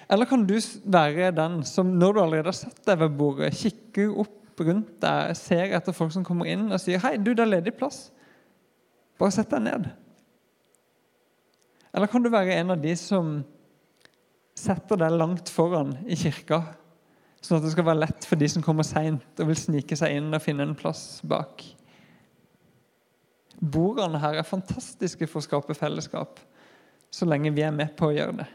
Eller 0.09 0.29
kan 0.29 0.45
du 0.47 0.55
være 0.85 1.33
den 1.35 1.61
som 1.67 1.95
når 1.99 2.15
du 2.15 2.21
allerede 2.23 2.53
har 2.53 2.59
satt 2.59 2.83
deg 2.87 3.01
ved 3.03 3.17
bordet, 3.19 3.55
kikker 3.57 4.15
opp 4.25 4.63
rundt 4.65 4.95
deg, 5.03 5.37
ser 5.37 5.75
etter 5.77 5.97
folk 5.97 6.15
som 6.15 6.25
kommer 6.25 6.49
inn, 6.49 6.71
og 6.73 6.81
sier 6.81 6.99
'Hei, 7.03 7.17
du, 7.17 7.35
det 7.35 7.45
er 7.45 7.55
ledig 7.59 7.77
plass. 7.77 8.11
Bare 9.19 9.35
sett 9.35 9.51
deg 9.51 9.63
ned.' 9.63 9.91
Eller 11.97 12.07
kan 12.13 12.23
du 12.23 12.29
være 12.29 12.59
en 12.61 12.71
av 12.71 12.81
de 12.81 12.93
som 12.97 13.39
setter 14.57 14.99
deg 15.01 15.15
langt 15.17 15.49
foran 15.53 15.95
i 16.09 16.17
kirka, 16.17 16.63
sånn 17.41 17.59
at 17.59 17.65
det 17.65 17.73
skal 17.73 17.87
være 17.87 18.03
lett 18.03 18.27
for 18.29 18.37
de 18.37 18.49
som 18.49 18.65
kommer 18.65 18.85
seint 18.85 19.41
og 19.41 19.49
vil 19.49 19.57
snike 19.57 19.97
seg 19.97 20.17
inn 20.17 20.35
og 20.35 20.43
finne 20.43 20.67
en 20.67 20.77
plass 20.77 21.21
bak. 21.25 21.65
Bordene 23.57 24.21
her 24.21 24.37
er 24.37 24.49
fantastiske 24.49 25.29
for 25.31 25.41
å 25.41 25.47
skape 25.47 25.77
fellesskap, 25.77 26.41
så 27.13 27.29
lenge 27.29 27.55
vi 27.57 27.65
er 27.65 27.73
med 27.73 27.95
på 27.97 28.11
å 28.11 28.17
gjøre 28.17 28.43
det. 28.43 28.49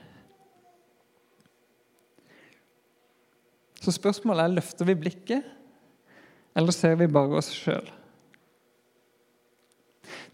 Så 3.82 3.94
spørsmålet 3.96 4.46
er 4.46 4.56
løfter 4.60 4.88
vi 4.88 4.98
blikket, 5.00 5.48
eller 6.58 6.76
ser 6.76 6.98
vi 7.00 7.10
bare 7.10 7.39
oss 7.39 7.50
sjøl? 7.56 7.88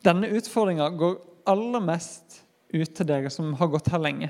Denne 0.03 0.29
utfordringa 0.35 0.89
går 0.99 1.15
aller 1.47 1.83
mest 1.83 2.41
ut 2.73 2.91
til 2.91 3.07
dere 3.07 3.31
som 3.31 3.53
har 3.59 3.71
gått 3.71 3.89
her 3.93 4.01
lenge. 4.03 4.29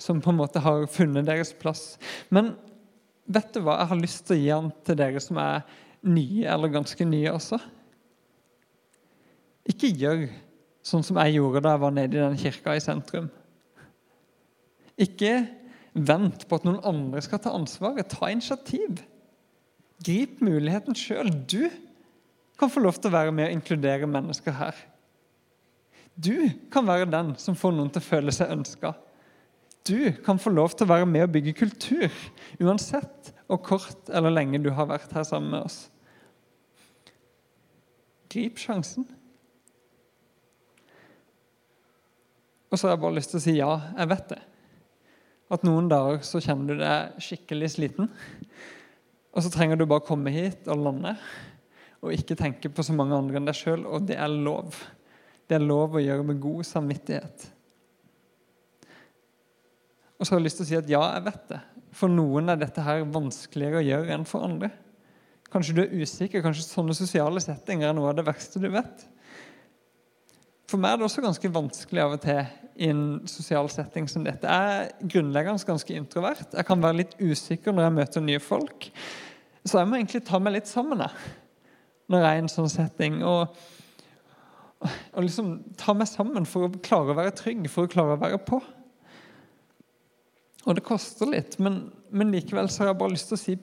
Som 0.00 0.20
på 0.22 0.32
en 0.32 0.40
måte 0.40 0.62
har 0.62 0.86
funnet 0.90 1.28
deres 1.28 1.52
plass. 1.54 1.94
Men 2.34 2.54
vet 3.30 3.52
du 3.54 3.62
hva? 3.62 3.78
Jeg 3.80 3.92
har 3.92 4.02
lyst 4.02 4.24
til 4.26 4.36
å 4.36 4.40
gi 4.40 4.50
den 4.50 4.72
til 4.86 4.98
dere 4.98 5.22
som 5.22 5.38
er 5.40 5.62
nye 6.04 6.48
eller 6.50 6.72
ganske 6.74 7.06
nye 7.08 7.32
også. 7.32 7.60
Ikke 9.70 9.92
gjør 9.94 10.26
sånn 10.84 11.04
som 11.06 11.20
jeg 11.22 11.38
gjorde 11.38 11.62
da 11.64 11.76
jeg 11.76 11.84
var 11.86 11.94
nede 11.96 12.18
i 12.18 12.24
den 12.24 12.40
kirka 12.40 12.74
i 12.76 12.82
sentrum. 12.82 13.30
Ikke 15.00 15.30
vent 15.94 16.46
på 16.48 16.58
at 16.58 16.66
noen 16.66 16.82
andre 16.86 17.22
skal 17.24 17.40
ta 17.42 17.54
ansvaret. 17.54 18.10
Ta 18.10 18.30
initiativ. 18.32 19.02
Grip 20.04 20.42
muligheten 20.44 20.96
sjøl. 20.98 21.30
Du 21.46 21.70
kan 22.58 22.70
få 22.70 22.82
lov 22.82 22.98
til 22.98 23.10
å 23.10 23.16
være 23.16 23.34
med 23.34 23.48
og 23.48 23.56
inkludere 23.56 24.10
mennesker 24.10 24.58
her. 24.58 24.76
Du 26.14 26.50
kan 26.70 26.86
være 26.86 27.10
den 27.10 27.34
som 27.42 27.56
får 27.58 27.74
noen 27.74 27.90
til 27.90 28.02
å 28.02 28.06
føle 28.06 28.34
seg 28.34 28.52
ønska. 28.54 28.94
Du 29.84 30.12
kan 30.24 30.38
få 30.40 30.52
lov 30.54 30.72
til 30.72 30.86
å 30.86 30.92
være 30.94 31.08
med 31.08 31.26
og 31.26 31.34
bygge 31.34 31.56
kultur, 31.58 32.12
uansett 32.62 33.32
hvor 33.44 33.60
kort 33.60 34.08
eller 34.08 34.32
lenge 34.32 34.62
du 34.64 34.70
har 34.72 34.88
vært 34.88 35.12
her 35.12 35.26
sammen 35.28 35.50
med 35.52 35.66
oss. 35.66 35.82
Grip 38.32 38.58
sjansen. 38.58 39.04
Og 42.70 42.78
så 42.80 42.88
har 42.88 42.96
jeg 42.96 43.02
bare 43.04 43.18
lyst 43.18 43.34
til 43.34 43.38
å 43.38 43.44
si 43.44 43.58
ja, 43.58 43.74
jeg 43.98 44.10
vet 44.10 44.32
det. 44.32 44.40
At 45.54 45.64
noen 45.66 45.88
dager 45.90 46.22
så 46.26 46.42
kjenner 46.42 46.74
du 46.74 46.82
deg 46.82 47.18
skikkelig 47.22 47.70
sliten. 47.76 48.10
Og 49.34 49.44
så 49.44 49.50
trenger 49.54 49.78
du 49.78 49.86
bare 49.86 50.06
komme 50.06 50.32
hit 50.34 50.66
og 50.70 50.82
lande 50.82 51.14
og 52.04 52.12
ikke 52.12 52.36
tenke 52.36 52.68
på 52.68 52.84
så 52.84 52.92
mange 52.92 53.16
andre 53.16 53.38
enn 53.40 53.46
deg 53.48 53.56
sjøl, 53.56 53.86
og 53.88 54.04
det 54.10 54.18
er 54.20 54.28
lov. 54.28 54.76
Det 55.48 55.56
er 55.56 55.64
lov 55.64 55.96
å 55.96 56.02
gjøre 56.02 56.26
med 56.28 56.42
god 56.42 56.66
samvittighet. 56.68 57.46
Og 60.18 60.26
så 60.26 60.34
har 60.34 60.42
jeg 60.42 60.46
lyst 60.46 60.60
til 60.60 60.66
å 60.66 60.68
si 60.68 60.76
at 60.78 60.90
ja, 60.92 61.00
jeg 61.16 61.24
vet 61.30 61.46
det. 61.48 61.60
For 61.96 62.12
noen 62.12 62.52
er 62.52 62.60
dette 62.60 62.84
her 62.84 63.06
vanskeligere 63.08 63.80
å 63.80 63.86
gjøre 63.86 64.14
enn 64.18 64.28
for 64.28 64.44
andre. 64.44 64.68
Kanskje 65.52 65.78
du 65.78 65.82
er 65.84 65.96
usikker, 65.96 66.44
kanskje 66.44 66.66
sånne 66.66 66.96
sosiale 66.98 67.40
settinger 67.42 67.88
er 67.88 67.96
noe 67.96 68.12
av 68.12 68.18
det 68.18 68.26
verste 68.28 68.60
du 68.60 68.68
vet. 68.74 69.06
For 70.70 70.80
meg 70.80 70.94
er 70.94 71.00
det 71.00 71.08
også 71.08 71.24
ganske 71.24 71.50
vanskelig 71.52 72.02
av 72.04 72.16
og 72.16 72.22
til 72.24 72.40
i 72.74 72.88
en 72.90 73.04
sosial 73.30 73.68
setting 73.70 74.08
som 74.10 74.24
dette. 74.26 74.48
Jeg 74.50 74.78
er 74.80 75.08
grunnleggende 75.12 75.68
ganske 75.68 75.94
introvert. 75.94 76.48
Jeg 76.50 76.66
kan 76.66 76.82
være 76.82 77.02
litt 77.02 77.14
usikker 77.20 77.74
når 77.74 77.86
jeg 77.86 77.96
møter 77.98 78.24
nye 78.24 78.42
folk. 78.42 78.88
Så 79.64 79.78
jeg 79.78 79.88
må 79.88 79.98
egentlig 79.98 80.24
ta 80.26 80.40
meg 80.42 80.56
litt 80.56 80.68
sammen 80.68 81.04
jeg, 81.04 81.28
når 82.10 82.24
jeg 82.24 82.30
er 82.30 82.40
i 82.40 82.44
en 82.44 82.52
sånn 82.52 82.72
setting. 82.72 83.20
Og, 83.24 83.54
og 84.84 85.20
liksom 85.24 85.54
ta 85.80 85.94
meg 85.96 86.10
sammen 86.10 86.48
for 86.48 86.66
å 86.66 86.82
klare 86.84 87.14
å 87.14 87.18
være 87.20 87.36
trygg, 87.38 87.68
for 87.72 87.86
å 87.86 87.92
klare 87.94 88.16
å 88.16 88.22
være 88.24 88.40
på. 88.48 88.60
Og 90.64 90.76
det 90.76 90.84
koster 90.84 91.28
litt, 91.28 91.58
men, 91.62 91.84
men 92.10 92.32
likevel 92.32 92.70
så 92.72 92.82
har 92.82 92.92
jeg 92.92 93.00
bare 93.02 93.14
lyst 93.14 93.30
til 93.30 93.36
å 93.36 93.42
si, 93.44 93.56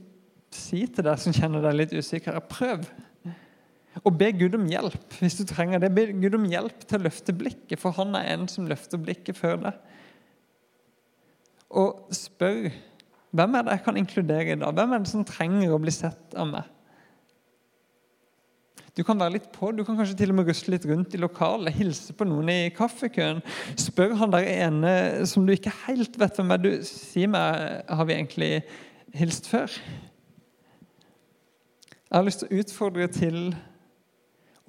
si 0.54 0.84
til 0.86 1.08
deg 1.08 1.22
som 1.22 1.34
kjenner 1.34 1.66
deg 1.66 1.80
litt 1.80 1.96
usikker, 1.98 2.38
prøv. 2.50 2.86
Og 4.00 4.14
be 4.16 4.30
Gud 4.40 4.56
om 4.56 4.68
hjelp 4.72 5.18
hvis 5.20 5.36
du 5.42 5.44
trenger 5.48 5.82
det. 5.84 5.92
Be 5.96 6.08
Gud 6.16 6.38
om 6.38 6.48
hjelp 6.48 6.86
til 6.88 7.02
å 7.02 7.06
løfte 7.08 7.36
blikket, 7.36 7.80
for 7.82 7.96
han 7.98 8.16
er 8.18 8.30
en 8.36 8.48
som 8.52 8.70
løfter 8.70 9.02
blikket 9.02 9.38
før 9.38 9.60
deg. 9.66 9.98
Og 11.82 12.16
spør 12.16 12.72
hvem 13.32 13.56
er 13.56 13.64
det 13.64 13.78
jeg 13.78 13.84
kan 13.86 13.98
inkludere 14.00 14.54
i 14.54 14.60
dag? 14.60 14.76
Hvem 14.76 14.94
er 14.94 15.04
det 15.04 15.12
som 15.12 15.28
trenger 15.28 15.72
å 15.72 15.80
bli 15.80 15.92
sett 15.96 16.36
av 16.36 16.50
meg? 16.50 16.68
Du 18.92 19.06
kan 19.08 19.16
være 19.16 19.38
litt 19.38 19.48
på, 19.56 19.70
du 19.72 19.86
kan 19.88 19.96
kanskje 19.96 20.18
til 20.20 20.34
og 20.34 20.36
med 20.42 20.50
rusle 20.52 20.74
litt 20.74 20.86
rundt 20.90 21.14
i 21.16 21.20
lokalet, 21.22 21.72
hilse 21.78 22.12
på 22.12 22.28
noen 22.28 22.50
i 22.52 22.74
kaffekøen. 22.76 23.40
Spør 23.80 24.18
han 24.20 24.34
der 24.34 24.50
ene 24.52 24.92
som 25.32 25.46
du 25.48 25.54
ikke 25.56 25.72
helt 25.86 26.18
vet 26.20 26.36
hvem 26.36 26.52
er. 26.52 26.60
Du, 26.60 26.72
si 26.84 27.24
meg, 27.24 27.86
har 27.88 28.10
vi 28.10 28.18
egentlig 28.18 28.52
hilst 29.16 29.48
før? 29.48 29.72
Jeg 32.12 32.18
har 32.18 32.28
lyst 32.28 32.44
til 32.44 32.52
å 32.52 32.66
utfordre 32.66 33.08
til 33.16 33.38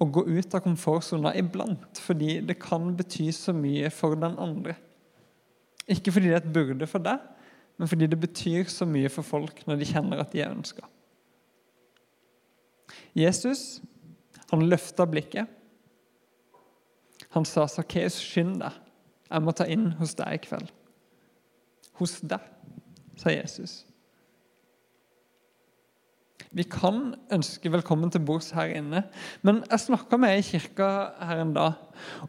å 0.01 0.07
gå 0.09 0.23
ut 0.25 0.55
av 0.55 0.63
komfortsona 0.65 1.33
iblant, 1.37 1.99
fordi 2.01 2.39
det 2.45 2.57
kan 2.61 2.91
bety 2.97 3.29
så 3.35 3.53
mye 3.55 3.91
for 3.93 4.17
den 4.19 4.35
andre. 4.41 4.75
Ikke 5.91 6.13
fordi 6.15 6.31
det 6.31 6.37
er 6.37 6.41
et 6.41 6.53
burde 6.55 6.87
for 6.89 7.03
deg, 7.03 7.21
men 7.77 7.89
fordi 7.89 8.07
det 8.09 8.19
betyr 8.19 8.69
så 8.71 8.87
mye 8.89 9.11
for 9.11 9.25
folk 9.25 9.63
når 9.67 9.81
de 9.81 9.89
kjenner 9.89 10.21
at 10.21 10.33
de 10.33 10.43
er 10.43 10.53
ønska. 10.53 10.85
Jesus 13.17 13.81
han 14.53 14.67
løfta 14.69 15.05
blikket. 15.09 15.49
Han 17.33 17.45
sa, 17.45 17.65
'Sakkeus, 17.65 18.19
skynd 18.21 18.59
deg. 18.61 18.75
Jeg 19.29 19.41
må 19.41 19.53
ta 19.57 19.65
inn 19.65 19.91
hos 19.97 20.13
deg 20.13 20.35
i 20.35 20.41
kveld.' 20.45 20.69
Hos 21.97 22.19
deg, 22.21 22.41
sa 23.17 23.29
Jesus. 23.29 23.85
Vi 26.53 26.65
kan 26.69 27.15
ønske 27.33 27.71
velkommen 27.73 28.11
til 28.13 28.21
bords 28.21 28.51
her 28.53 28.69
inne, 28.77 29.01
men 29.41 29.63
jeg 29.65 29.81
snakka 29.87 30.19
med 30.21 30.35
ei 30.35 30.41
i 30.43 30.45
kirka 30.45 30.87
her 31.25 31.41
en 31.41 31.53
dag. 31.55 31.79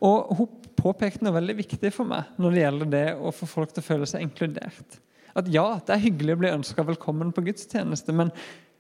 Og 0.01 0.31
hun 0.39 0.71
påpekte 0.79 1.27
noe 1.27 1.37
veldig 1.37 1.59
viktig 1.59 1.91
for 1.93 2.09
meg 2.09 2.31
når 2.41 2.55
det 2.55 2.63
gjelder 2.63 2.93
det 2.95 3.07
å 3.21 3.33
få 3.37 3.49
folk 3.49 3.75
til 3.75 3.85
å 3.85 3.89
føle 3.91 4.09
seg 4.09 4.25
inkludert. 4.25 4.97
At 5.37 5.51
ja, 5.53 5.67
det 5.85 5.93
er 5.93 6.05
hyggelig 6.07 6.37
å 6.37 6.41
bli 6.41 6.53
ønska 6.55 6.87
velkommen 6.89 7.35
på 7.37 7.45
gudstjeneste, 7.45 8.15
men 8.17 8.33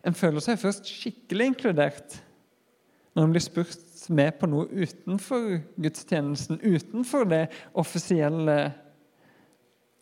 en 0.04 0.16
føler 0.16 0.44
seg 0.44 0.60
først 0.62 0.88
skikkelig 0.88 1.50
inkludert 1.52 2.16
når 3.14 3.26
en 3.26 3.34
blir 3.34 3.44
spurt 3.44 4.08
med 4.14 4.38
på 4.40 4.48
noe 4.48 4.64
utenfor 4.72 5.58
gudstjenesten, 5.80 6.60
utenfor 6.64 7.28
det 7.28 7.44
offisielle 7.76 8.58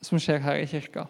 som 0.02 0.22
skjer 0.22 0.42
her 0.46 0.62
i 0.62 0.70
kirka. 0.70 1.08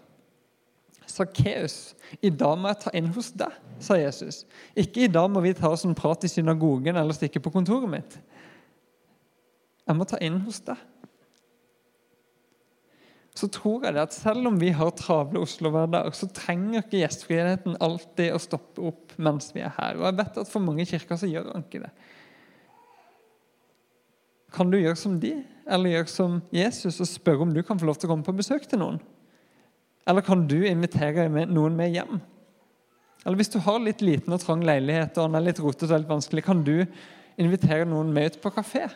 Sakkeus, 1.12 1.92
i 2.24 2.30
dag 2.32 2.56
må 2.58 2.70
jeg 2.70 2.80
ta 2.84 2.92
inn 2.96 3.10
hos 3.12 3.32
deg, 3.36 3.56
sa 3.82 3.98
Jesus. 4.00 4.42
Ikke 4.78 5.04
i 5.04 5.10
dag 5.12 5.28
må 5.32 5.42
vi 5.44 5.52
ta 5.56 5.68
oss 5.72 5.84
en 5.84 5.96
prat 5.98 6.24
i 6.24 6.30
synagogen 6.30 6.96
eller 6.96 7.16
stikke 7.16 7.42
på 7.42 7.52
kontoret 7.52 7.90
mitt. 7.92 8.16
Jeg 9.82 9.98
må 9.98 10.06
ta 10.08 10.20
inn 10.24 10.38
hos 10.46 10.62
deg. 10.64 10.80
Så 13.32 13.48
tror 13.48 13.86
jeg 13.86 13.96
det 13.96 14.02
at 14.02 14.14
selv 14.14 14.50
om 14.50 14.58
vi 14.60 14.70
har 14.76 14.92
travle 14.96 15.40
Oslo-hverdager, 15.40 16.12
så 16.16 16.28
trenger 16.36 16.82
ikke 16.82 17.00
gjestfriheten 17.00 17.78
alltid 17.80 18.34
å 18.34 18.40
stoppe 18.40 18.84
opp 18.92 19.14
mens 19.16 19.54
vi 19.56 19.64
er 19.64 19.72
her. 19.78 19.96
Og 20.00 20.04
jeg 20.08 20.18
vet 20.20 20.42
at 20.44 20.52
for 20.52 20.64
mange 20.64 20.86
kirker 20.88 21.20
så 21.20 21.30
gjør 21.30 21.48
han 21.54 21.64
ikke 21.64 21.80
det. 21.86 21.92
Kan 24.52 24.68
du 24.68 24.76
gjøre 24.76 25.00
som 25.00 25.16
de, 25.20 25.32
eller 25.64 25.94
gjøre 25.94 26.12
som 26.12 26.42
Jesus 26.52 27.00
og 27.00 27.08
spørre 27.08 27.46
om 27.46 27.56
du 27.56 27.62
kan 27.64 27.80
få 27.80 27.88
lov 27.88 27.96
til 27.96 28.10
å 28.10 28.12
komme 28.12 28.26
på 28.26 28.36
besøk 28.36 28.68
til 28.68 28.82
noen? 28.84 29.00
Eller 30.08 30.24
kan 30.26 30.46
du 30.50 30.58
invitere 30.66 31.28
noen 31.30 31.76
med 31.78 31.94
hjem? 31.94 32.20
Eller 33.22 33.38
hvis 33.38 33.52
du 33.52 33.60
har 33.62 33.78
litt 33.82 34.02
liten 34.02 34.34
og 34.34 34.42
trang 34.42 34.64
leilighet 34.66 35.18
og 35.18 35.28
den 35.28 35.38
er 35.38 35.46
litt 35.46 35.62
rotete 35.62 35.92
og 35.92 36.02
litt 36.02 36.10
vanskelig, 36.10 36.44
kan 36.46 36.64
du 36.66 36.74
invitere 37.40 37.86
noen 37.86 38.10
med 38.14 38.32
ut 38.32 38.40
på 38.42 38.50
kafé? 38.54 38.88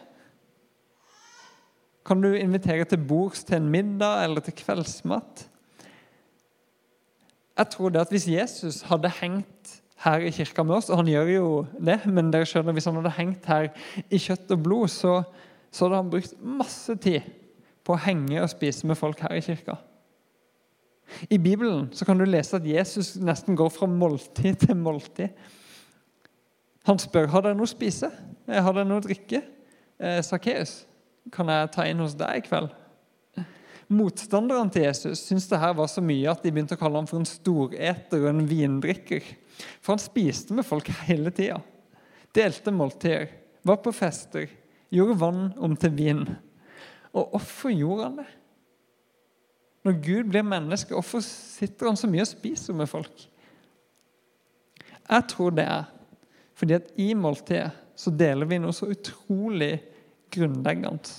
Kan 2.07 2.23
du 2.23 2.33
invitere 2.35 2.87
til 2.87 3.03
bords 3.03 3.45
til 3.47 3.61
en 3.61 3.71
middag 3.71 4.25
eller 4.27 4.42
til 4.42 4.55
kveldsmat? 4.59 5.47
Jeg 7.57 7.73
tror 7.73 7.90
det 7.90 8.03
at 8.03 8.12
Hvis 8.12 8.29
Jesus 8.29 8.83
hadde 8.83 9.11
hengt 9.21 9.81
her 10.05 10.21
i 10.21 10.31
kirka 10.31 10.62
med 10.62 10.77
oss, 10.77 10.90
og 10.90 11.01
han 11.01 11.09
gjør 11.09 11.31
jo 11.33 11.49
det, 11.81 12.03
men 12.05 12.29
dere 12.31 12.47
skjønner, 12.47 12.75
hvis 12.77 12.85
han 12.85 12.99
hadde 13.01 13.14
hengt 13.16 13.47
her 13.49 13.71
i 14.11 14.21
kjøtt 14.21 14.53
og 14.53 14.62
blod, 14.62 14.88
så, 14.92 15.23
så 15.73 15.87
hadde 15.87 16.03
han 16.03 16.11
brukt 16.12 16.35
masse 16.42 16.97
tid 17.01 17.25
på 17.87 17.95
å 17.95 18.03
henge 18.05 18.42
og 18.42 18.51
spise 18.53 18.87
med 18.87 18.99
folk 18.99 19.23
her 19.25 19.38
i 19.38 19.45
kirka. 19.45 19.79
I 21.31 21.38
Bibelen 21.38 21.88
så 21.95 22.05
kan 22.05 22.19
du 22.19 22.27
lese 22.27 22.59
at 22.59 22.66
Jesus 22.66 23.14
nesten 23.16 23.57
går 23.57 23.71
fra 23.73 23.88
måltid 23.90 24.59
til 24.66 24.79
måltid. 24.79 25.29
Han 26.87 27.01
spør 27.03 27.31
har 27.33 27.42
dere 27.42 27.59
noe 27.59 27.66
å 27.66 27.71
spise, 27.71 28.11
eh, 28.47 28.62
har 28.62 28.75
dere 28.75 28.87
noe 28.88 29.03
å 29.03 29.07
drikke. 29.07 29.42
Eh, 29.99 30.21
Sakkeus, 30.23 30.85
kan 31.35 31.51
jeg 31.51 31.71
ta 31.75 31.87
inn 31.88 32.03
hos 32.03 32.14
deg 32.19 32.42
i 32.42 32.45
kveld? 32.47 32.75
Motstanderne 33.87 34.71
til 34.75 34.83
Jesus 34.83 35.21
syntes 35.23 35.47
det 35.51 35.61
her 35.62 35.75
var 35.79 35.87
så 35.90 36.03
mye 36.03 36.31
at 36.31 36.42
de 36.42 36.51
begynte 36.51 36.75
å 36.75 36.81
kalle 36.81 36.99
ham 36.99 37.07
for 37.07 37.21
en 37.21 37.29
storeter 37.29 38.25
og 38.25 38.33
en 38.33 38.47
vindrikker. 38.51 39.23
For 39.79 39.95
han 39.95 40.03
spiste 40.03 40.55
med 40.59 40.66
folk 40.66 40.90
hele 41.07 41.31
tida. 41.35 41.61
Delte 42.35 42.75
måltider, 42.75 43.31
var 43.66 43.79
på 43.83 43.95
fester, 43.95 44.51
gjorde 44.95 45.21
vann 45.23 45.47
om 45.62 45.77
til 45.79 45.95
vin. 45.95 46.25
Og 47.14 47.31
hvorfor 47.33 47.73
gjorde 47.75 48.09
han 48.09 48.19
det? 48.21 48.27
Når 49.87 50.01
Gud 50.03 50.31
blir 50.33 50.42
menneske, 50.42 50.94
hvorfor 50.94 51.22
sitter 51.22 51.92
han 51.92 51.99
så 51.99 52.09
mye 52.11 52.25
og 52.25 52.31
spiser 52.33 52.75
med 52.75 52.90
folk? 52.90 53.27
Jeg 55.07 55.29
tror 55.31 55.55
det 55.55 55.66
er 55.70 55.92
fordi 56.57 56.75
at 56.75 56.88
i 56.99 57.11
måltidet 57.14 57.68
så 57.96 58.11
deler 58.11 58.49
vi 58.49 58.59
noe 58.59 58.75
så 58.75 58.88
utrolig 58.90 59.77
grunnleggende. 60.33 61.12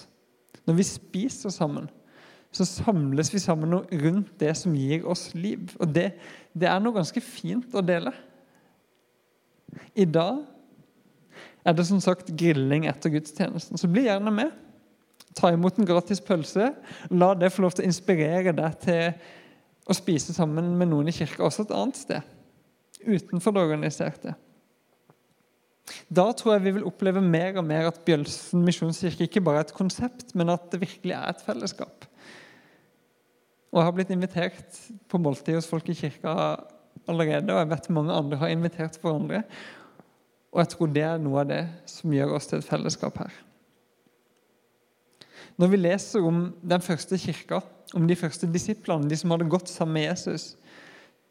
Når 0.67 0.77
vi 0.80 0.86
spiser 0.86 1.53
sammen, 1.53 1.88
så 2.51 2.65
samles 2.67 3.30
vi 3.34 3.39
sammen 3.39 3.75
rundt 3.77 4.34
det 4.41 4.51
som 4.58 4.75
gir 4.75 5.06
oss 5.08 5.30
liv. 5.38 5.69
Og 5.80 5.93
det, 5.93 6.10
det 6.58 6.67
er 6.67 6.82
noe 6.82 6.97
ganske 6.97 7.21
fint 7.23 7.75
å 7.77 7.86
dele. 7.86 8.12
I 9.95 10.08
dag 10.10 10.41
er 11.67 11.75
det 11.77 11.86
som 11.88 12.01
sagt 12.03 12.34
grilling 12.39 12.88
etter 12.89 13.13
gudstjenesten, 13.13 13.77
så 13.80 13.89
bli 13.91 14.08
gjerne 14.08 14.34
med. 14.34 14.51
Ta 15.38 15.52
imot 15.54 15.78
en 15.78 15.88
gratis 15.88 16.21
pølse. 16.23 16.71
La 17.13 17.34
det 17.38 17.52
få 17.54 17.65
lov 17.65 17.78
til 17.78 17.86
å 17.86 17.91
inspirere 17.91 18.56
deg 18.58 18.80
til 18.84 19.13
å 19.88 19.95
spise 19.95 20.34
sammen 20.36 20.73
med 20.80 20.91
noen 20.91 21.12
i 21.12 21.15
kirka 21.15 21.45
også 21.45 21.67
et 21.67 21.73
annet 21.78 22.00
sted. 22.00 22.36
Utenfor 23.06 23.54
det 23.54 23.63
organiserte. 23.63 24.34
Da 26.12 26.26
tror 26.36 26.58
jeg 26.58 26.65
vi 26.65 26.73
vil 26.78 26.88
oppleve 26.88 27.21
mer 27.23 27.60
og 27.60 27.65
mer 27.67 27.88
at 27.88 28.02
Bjølsen 28.08 28.65
misjonskirke 28.65 29.28
ikke 29.28 29.43
bare 29.43 29.62
er 29.62 29.67
et 29.67 29.78
konsept, 29.78 30.34
men 30.36 30.52
at 30.52 30.67
det 30.73 30.82
virkelig 30.84 31.15
er 31.15 31.30
et 31.32 31.43
fellesskap. 31.45 32.08
Og 33.71 33.80
Jeg 33.80 33.86
har 33.86 33.95
blitt 33.95 34.12
invitert 34.15 34.80
på 35.08 35.19
måltid 35.21 35.58
hos 35.60 35.67
folk 35.69 35.88
i 35.91 35.95
kirka 35.95 36.34
allerede, 37.08 37.54
og 37.54 37.60
jeg 37.62 37.71
vet 37.71 37.89
mange 37.95 38.15
andre 38.15 38.39
har 38.41 38.52
invitert 38.52 39.00
hverandre. 39.04 39.43
Og 40.52 40.63
jeg 40.63 40.71
tror 40.73 40.93
det 40.95 41.04
er 41.06 41.19
noe 41.21 41.43
av 41.43 41.52
det 41.52 41.63
som 41.91 42.15
gjør 42.15 42.38
oss 42.39 42.50
til 42.50 42.60
et 42.60 42.67
fellesskap 42.67 43.19
her. 43.21 43.36
Når 45.58 45.72
vi 45.72 45.80
leser 45.80 46.26
om 46.26 46.52
den 46.62 46.84
første 46.86 47.17
kirka, 47.17 47.62
om 47.98 48.06
de 48.08 48.17
første 48.20 48.50
disiplene, 48.52 49.10
de 49.10 49.17
som 49.17 49.32
hadde 49.34 49.50
gått 49.50 49.72
sammen 49.72 49.98
med 49.98 50.10
Jesus, 50.10 50.52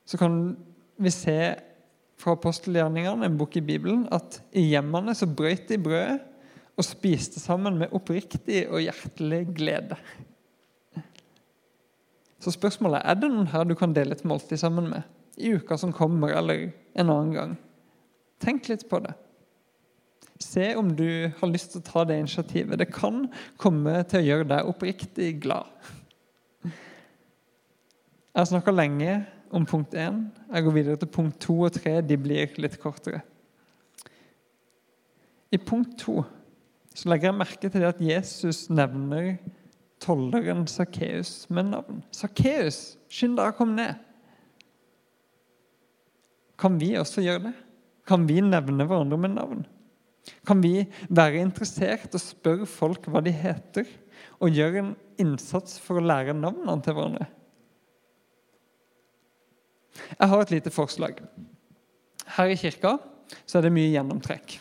så 0.07 0.19
kan 0.19 0.57
vi 0.99 1.12
se 1.15 1.39
fra 2.17 2.33
apostelgjerningene, 2.33 3.27
en 3.29 3.37
bok 3.39 3.59
i 3.59 3.65
Bibelen, 3.65 4.07
at 4.15 4.41
i 4.57 4.65
hjemmene 4.73 5.15
så 5.15 5.29
brøt 5.29 5.69
de 5.69 5.79
brødet 5.79 6.23
og 6.77 6.85
spiste 6.85 7.41
sammen 7.41 7.79
med 7.81 7.93
oppriktig 7.97 8.67
og 8.69 8.83
hjertelig 8.85 9.43
glede. 9.57 9.99
Så 12.41 12.53
spørsmålet 12.55 13.01
er 13.01 13.11
er 13.11 13.21
det 13.21 13.31
noen 13.33 13.49
her 13.53 13.65
du 13.65 13.75
kan 13.75 13.95
dele 13.97 14.17
et 14.17 14.25
måltid 14.25 14.61
sammen 14.61 14.91
med 14.91 15.03
i 15.37 15.53
uka 15.57 15.77
som 15.77 15.93
kommer, 15.93 16.33
eller 16.33 16.71
en 16.97 17.11
annen 17.11 17.33
gang. 17.33 17.57
Tenk 18.41 18.69
litt 18.69 18.89
på 18.89 19.01
det. 19.05 19.12
Se 20.42 20.75
om 20.77 20.90
du 20.96 21.31
har 21.38 21.49
lyst 21.49 21.72
til 21.72 21.81
å 21.81 21.87
ta 21.87 22.05
det 22.09 22.18
initiativet. 22.20 22.79
Det 22.81 22.90
kan 22.92 23.25
komme 23.61 24.03
til 24.09 24.20
å 24.20 24.27
gjøre 24.27 24.49
deg 24.51 24.68
oppriktig 24.72 25.31
glad. 25.44 25.70
Jeg 26.66 28.42
har 28.42 28.49
snakka 28.51 28.75
lenge 28.75 29.22
om 29.57 29.64
punkt 29.64 29.94
én. 29.96 30.27
Jeg 30.53 30.66
går 30.66 30.75
videre 30.77 31.01
til 31.01 31.12
punkt 31.12 31.38
to 31.40 31.57
og 31.64 31.72
tre. 31.79 31.99
De 32.05 32.18
blir 32.20 32.53
litt 32.61 32.77
kortere. 32.83 33.22
I 35.55 35.61
punkt 35.62 35.96
to 36.03 36.20
så 36.96 37.11
legger 37.11 37.31
jeg 37.31 37.37
merke 37.37 37.68
til 37.68 37.83
det 37.83 37.88
at 37.88 38.01
Jesus 38.01 38.66
nevner 38.72 39.37
tolleren 40.01 40.64
Sakkeus 40.68 41.46
med 41.53 41.70
navn. 41.75 42.03
Sakkeus, 42.12 42.96
skynd 43.12 43.37
deg 43.37 43.53
å 43.53 43.57
komme 43.57 43.77
ned. 43.77 44.03
Kan 46.57 46.79
vi 46.81 46.94
også 46.96 47.25
gjøre 47.25 47.51
det? 47.51 47.55
Kan 48.09 48.25
vi 48.29 48.40
nevne 48.44 48.87
hverandre 48.88 49.18
med 49.20 49.35
navn? 49.37 49.64
Kan 50.47 50.62
vi 50.62 50.85
være 51.09 51.43
interessert 51.43 52.15
og 52.15 52.23
spørre 52.23 52.69
folk 52.69 53.09
hva 53.11 53.23
de 53.25 53.35
heter, 53.35 53.89
og 54.43 54.53
gjøre 54.53 54.83
en 54.83 54.93
innsats 55.21 55.79
for 55.81 55.99
å 55.99 56.05
lære 56.05 56.37
navnene 56.37 56.83
til 56.85 56.97
hverandre? 56.97 57.29
Jeg 60.17 60.29
har 60.29 60.43
et 60.43 60.53
lite 60.53 60.73
forslag. 60.75 61.21
Her 62.37 62.53
i 62.53 62.59
kirka 62.59 62.97
så 63.47 63.59
er 63.59 63.67
det 63.67 63.75
mye 63.75 63.93
gjennomtrekk. 63.95 64.59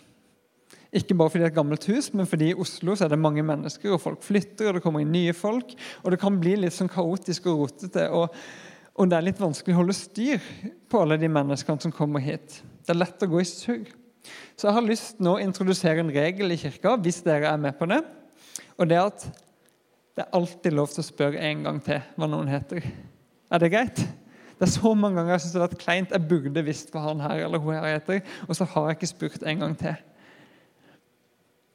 Ikke 0.96 1.18
bare 1.18 1.32
fordi 1.32 1.44
det 1.44 1.50
er 1.50 1.52
et 1.52 1.58
gammelt 1.58 1.88
hus, 1.92 2.08
men 2.16 2.30
fordi 2.30 2.54
i 2.54 2.60
Oslo 2.62 2.94
så 2.96 3.06
er 3.06 3.12
det 3.12 3.20
mange 3.20 3.44
mennesker, 3.44 3.92
og 3.92 4.02
folk 4.02 4.24
flytter, 4.24 4.70
og 4.70 4.78
det 4.78 4.84
kommer 4.86 5.04
inn 5.04 5.12
nye 5.12 5.34
folk. 5.36 5.74
Og 6.04 6.14
det 6.14 6.22
kan 6.22 6.38
bli 6.40 6.56
litt 6.62 6.76
sånn 6.76 6.92
kaotisk 6.92 7.50
og 7.52 7.66
rotete, 7.66 8.08
og, 8.16 8.32
og 8.96 9.12
det 9.12 9.18
er 9.18 9.28
litt 9.28 9.42
vanskelig 9.44 9.76
å 9.76 9.82
holde 9.82 9.98
styr 9.98 10.48
på 10.88 11.02
alle 11.04 11.20
de 11.20 11.30
menneskene 11.32 11.84
som 11.84 11.94
kommer 11.96 12.24
hit. 12.24 12.62
Det 12.86 12.96
er 12.96 13.02
lett 13.02 13.28
å 13.28 13.32
gå 13.34 13.44
i 13.44 13.50
surr. 13.50 13.92
Så 14.56 14.68
jeg 14.68 14.78
har 14.78 14.86
lyst 14.86 15.24
nå 15.24 15.36
å 15.36 15.42
introdusere 15.44 16.04
en 16.04 16.14
regel 16.14 16.54
i 16.54 16.60
kirka, 16.60 16.96
hvis 17.02 17.22
dere 17.26 17.52
er 17.52 17.62
med 17.62 17.76
på 17.80 17.88
det. 17.92 18.02
Og 18.80 18.88
det 18.90 19.00
er 19.00 19.10
at 19.10 19.26
det 20.16 20.24
er 20.24 20.38
alltid 20.38 20.76
lov 20.76 20.94
til 20.94 21.04
å 21.04 21.10
spørre 21.10 21.42
en 21.50 21.66
gang 21.66 21.82
til 21.84 22.00
hva 22.16 22.30
noen 22.32 22.48
heter. 22.48 22.86
Er 23.52 23.62
det 23.62 23.72
greit? 23.74 24.00
Det 24.56 24.64
er 24.64 24.72
så 24.72 24.94
mange 24.96 25.20
ganger 25.20 25.36
jeg 25.36 25.44
synes 25.44 25.54
det 25.54 25.60
har 25.60 25.68
vært 25.68 25.82
kleint. 25.82 26.14
Jeg 26.16 26.28
burde 26.30 26.64
visst 26.64 26.94
hva 26.94 27.04
han 27.10 27.24
her 27.24 27.44
eller 27.50 27.60
hun 27.60 27.76
her 27.76 27.98
heter, 27.98 28.22
og 28.48 28.56
så 28.56 28.68
har 28.72 28.88
jeg 28.88 29.00
ikke 29.00 29.12
spurt 29.12 29.44
en 29.44 29.66
gang 29.66 29.76
til. 29.80 29.98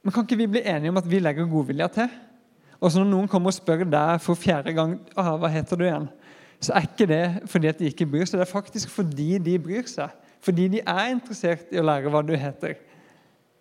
Men 0.01 0.15
kan 0.15 0.25
ikke 0.25 0.39
vi 0.39 0.49
bli 0.55 0.63
enige 0.65 0.89
om 0.89 0.97
at 0.97 1.09
vi 1.09 1.21
legger 1.21 1.49
godvilja 1.49 1.87
til? 1.93 2.09
Og 2.81 2.89
så 2.89 3.03
når 3.03 3.11
noen 3.11 3.29
kommer 3.29 3.53
og 3.53 3.57
spør 3.59 3.85
deg 3.85 4.23
for 4.23 4.39
fjerde 4.39 4.73
gang 4.73 4.95
ah, 5.13 5.35
hva 5.37 5.51
heter 5.53 5.77
du 5.77 5.85
igjen, 5.85 6.09
så 6.61 6.73
er 6.77 6.87
ikke 6.87 7.07
det 7.09 7.25
fordi 7.49 7.69
at 7.69 7.77
de 7.77 7.89
ikke 7.91 8.07
bryr 8.09 8.25
seg. 8.25 8.39
Det 8.41 8.47
er 8.47 8.55
faktisk 8.55 8.89
fordi 8.93 9.35
de 9.41 9.59
bryr 9.61 9.85
seg. 9.89 10.09
Fordi 10.41 10.67
de 10.73 10.81
er 10.81 11.11
interessert 11.13 11.71
i 11.73 11.79
å 11.81 11.85
lære 11.85 12.11
hva 12.13 12.23
du 12.25 12.33
heter. 12.37 12.77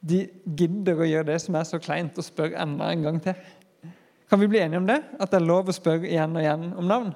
De 0.01 0.23
gidder 0.45 1.01
å 1.01 1.09
gjøre 1.09 1.29
det 1.33 1.41
som 1.45 1.57
er 1.59 1.67
så 1.69 1.81
kleint, 1.83 2.17
og 2.17 2.25
spør 2.25 2.57
enda 2.57 2.89
en 2.89 3.03
gang 3.05 3.19
til. 3.25 3.35
Kan 4.31 4.41
vi 4.41 4.49
bli 4.49 4.63
enige 4.63 4.81
om 4.81 4.87
det? 4.89 5.03
At 5.21 5.33
det 5.33 5.41
er 5.41 5.49
lov 5.51 5.69
å 5.69 5.75
spørre 5.75 6.09
igjen 6.09 6.37
og 6.37 6.45
igjen 6.45 6.71
om 6.79 6.89
navn? 6.89 7.11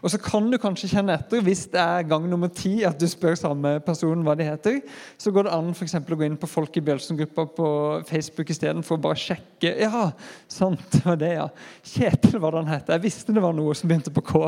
Og 0.00 0.08
så 0.08 0.18
kan 0.22 0.46
du 0.50 0.56
kanskje 0.60 0.88
kjenne 0.88 1.16
etter 1.18 1.42
hvis 1.44 1.66
det 1.72 1.80
er 1.80 2.06
gang 2.08 2.24
nummer 2.30 2.48
ti 2.52 2.78
at 2.88 2.98
du 3.00 3.04
spør 3.10 3.36
samme 3.38 3.74
person 3.84 4.22
hva 4.24 4.36
de 4.38 4.46
heter. 4.46 4.78
Så 5.20 5.32
går 5.34 5.48
det 5.48 5.54
an 5.56 5.72
for 5.76 6.14
å 6.14 6.18
gå 6.20 6.26
inn 6.26 6.38
på 6.40 6.48
Folk 6.50 6.78
i 6.80 6.84
Bjølsen-gruppa 6.86 7.46
på 7.56 7.68
Facebook 8.08 8.52
istedenfor 8.52 8.96
å 8.96 9.04
bare 9.08 9.20
sjekke. 9.20 9.74
Ja, 9.84 10.10
sant, 10.48 10.80
det 10.94 11.02
var 11.04 11.20
det, 11.20 11.32
ja. 11.36 11.48
Kjetil 11.84 12.40
var 12.40 12.56
det 12.56 12.64
han 12.64 12.72
het. 12.72 12.94
Jeg 12.94 13.04
visste 13.04 13.36
det 13.36 13.44
var 13.44 13.56
noe 13.56 13.76
som 13.76 13.90
begynte 13.90 14.14
på 14.14 14.24
K. 14.24 14.46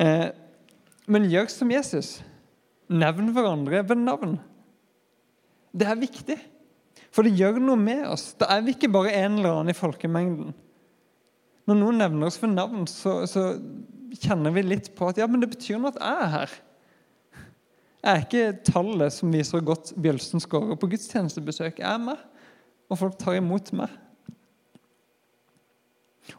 Eh, 0.00 0.26
men 1.10 1.30
gjør 1.30 1.50
som 1.52 1.70
Jesus. 1.70 2.18
Nevn 2.90 3.30
hverandre 3.34 3.84
ved 3.86 4.00
navn. 4.02 4.38
Det 5.70 5.86
er 5.86 6.00
viktig, 6.00 6.36
for 7.14 7.26
det 7.26 7.36
gjør 7.38 7.60
noe 7.62 7.78
med 7.78 8.02
oss. 8.10 8.32
Da 8.38 8.48
er 8.50 8.64
vi 8.66 8.74
ikke 8.74 8.90
bare 8.90 9.14
en 9.14 9.38
eller 9.38 9.60
annen 9.60 9.70
i 9.70 9.78
folkemengden. 9.78 10.50
Når 11.70 11.78
noen 11.78 12.00
nevner 12.02 12.26
oss 12.26 12.40
ved 12.42 12.50
navn, 12.56 12.88
så, 12.90 13.20
så 13.30 13.52
kjenner 14.18 14.54
vi 14.54 14.66
litt 14.66 14.90
på 14.98 15.06
at 15.06 15.20
ja, 15.20 15.28
men 15.30 15.42
det 15.42 15.52
betyr 15.52 15.78
noe 15.78 15.92
at 15.94 16.00
jeg 16.00 16.24
er 16.24 16.34
her. 16.34 16.56
Jeg 18.00 18.10
er 18.10 18.22
ikke 18.24 18.72
tallet 18.72 19.12
som 19.12 19.32
viser 19.34 19.62
godt 19.62 19.92
Bjølsen 20.00 20.42
scorer 20.42 20.78
på 20.80 20.88
gudstjenestebesøk. 20.90 21.82
Jeg 21.82 21.86
er 21.86 22.00
meg, 22.02 22.20
og 22.88 22.98
folk 22.98 23.18
tar 23.20 23.36
imot 23.38 23.70
meg. 23.76 23.92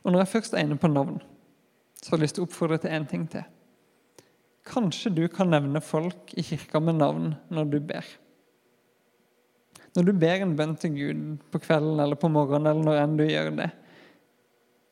Og 0.01 0.11
Når 0.11 0.23
jeg 0.23 0.31
først 0.33 0.53
er 0.55 0.65
inne 0.65 0.79
på 0.79 0.89
navn, 0.89 1.21
så 2.01 2.11
har 2.11 2.17
jeg 2.17 2.25
lyst 2.25 2.39
til 2.39 2.43
å 2.43 2.49
oppfordre 2.49 2.79
til 2.81 2.95
én 2.95 3.05
ting 3.07 3.27
til. 3.29 3.45
Kanskje 4.71 5.11
du 5.11 5.25
kan 5.31 5.51
nevne 5.51 5.81
folk 5.83 6.31
i 6.37 6.43
kirka 6.45 6.79
med 6.79 7.01
navn 7.01 7.33
når 7.51 7.71
du 7.73 7.79
ber. 7.83 8.07
Når 9.97 10.07
du 10.07 10.11
ber 10.15 10.43
en 10.45 10.55
bønn 10.55 10.77
til 10.79 10.93
Gud 10.95 11.23
på 11.51 11.59
kvelden 11.65 11.99
eller 11.99 12.15
på 12.19 12.29
morgenen, 12.31 12.69
eller 12.71 12.85
når 12.85 12.99
enn 13.01 13.17
du 13.19 13.25
gjør 13.27 13.49
det, 13.57 13.67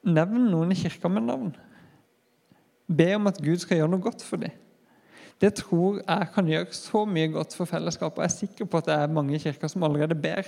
nevn 0.09 0.49
noen 0.51 0.73
i 0.75 0.79
kirka 0.79 1.11
med 1.11 1.29
navn. 1.29 1.53
Be 2.89 3.13
om 3.15 3.29
at 3.31 3.39
Gud 3.39 3.63
skal 3.63 3.79
gjøre 3.79 3.93
noe 3.93 4.03
godt 4.03 4.25
for 4.25 4.41
dem. 4.41 4.51
Det 5.39 5.53
tror 5.61 6.01
jeg 6.01 6.31
kan 6.33 6.49
gjøre 6.51 6.75
så 6.75 7.05
mye 7.07 7.29
godt 7.31 7.55
for 7.55 7.69
fellesskapet. 7.69 8.25
Jeg 8.25 8.27
er 8.27 8.39
sikker 8.41 8.67
på 8.67 8.81
at 8.81 8.89
det 8.89 8.97
er 8.97 9.13
mange 9.15 9.37
i 9.37 9.39
kirka 9.39 9.69
som 9.71 9.85
allerede 9.87 10.17
ber 10.19 10.43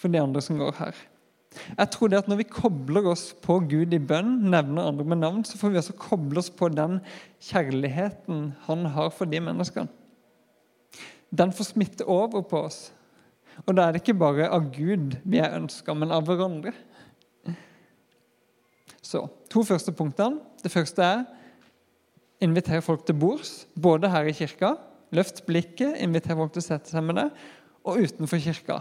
for 0.00 0.08
de 0.08 0.22
andre 0.22 0.40
som 0.40 0.56
går 0.56 0.72
her. 0.78 0.96
Jeg 1.76 1.90
tror 1.92 2.08
det 2.08 2.20
at 2.22 2.28
Når 2.30 2.40
vi 2.40 2.48
kobler 2.48 3.06
oss 3.10 3.32
på 3.44 3.58
Gud 3.68 3.92
i 3.92 4.00
bønn, 4.00 4.38
nevner 4.50 4.88
andre 4.88 5.04
med 5.04 5.20
navn, 5.20 5.44
så 5.44 5.58
får 5.60 5.72
vi 5.72 5.80
også 5.80 5.96
koble 6.00 6.40
oss 6.40 6.50
på 6.50 6.70
den 6.72 7.00
kjærligheten 7.42 8.52
han 8.66 8.86
har 8.94 9.10
for 9.14 9.28
de 9.28 9.40
menneskene. 9.40 9.90
Den 11.32 11.52
får 11.52 11.72
smitte 11.72 12.04
over 12.08 12.42
på 12.44 12.64
oss. 12.68 12.90
Og 13.66 13.76
da 13.76 13.86
er 13.86 13.92
det 13.92 14.02
ikke 14.02 14.18
bare 14.20 14.48
av 14.52 14.70
Gud 14.72 15.16
vi 15.24 15.40
er 15.40 15.56
ønska, 15.56 15.94
men 15.96 16.12
av 16.12 16.24
hverandre. 16.28 16.72
Så, 19.02 19.26
To 19.52 19.64
første 19.66 19.92
punktene. 19.92 20.40
Det 20.62 20.72
første 20.72 21.04
er 21.04 21.24
inviter 22.42 22.80
folk 22.80 23.04
til 23.06 23.18
bords, 23.18 23.66
både 23.76 24.08
her 24.10 24.28
i 24.28 24.34
kirka. 24.36 24.74
Løft 25.12 25.44
blikket, 25.46 25.98
inviter 26.00 26.38
folk 26.38 26.54
til 26.54 26.62
å 26.62 26.64
sette 26.64 26.90
seg 26.90 27.04
med 27.04 27.20
det, 27.20 27.28
og 27.84 28.00
utenfor 28.00 28.40
kirka. 28.40 28.80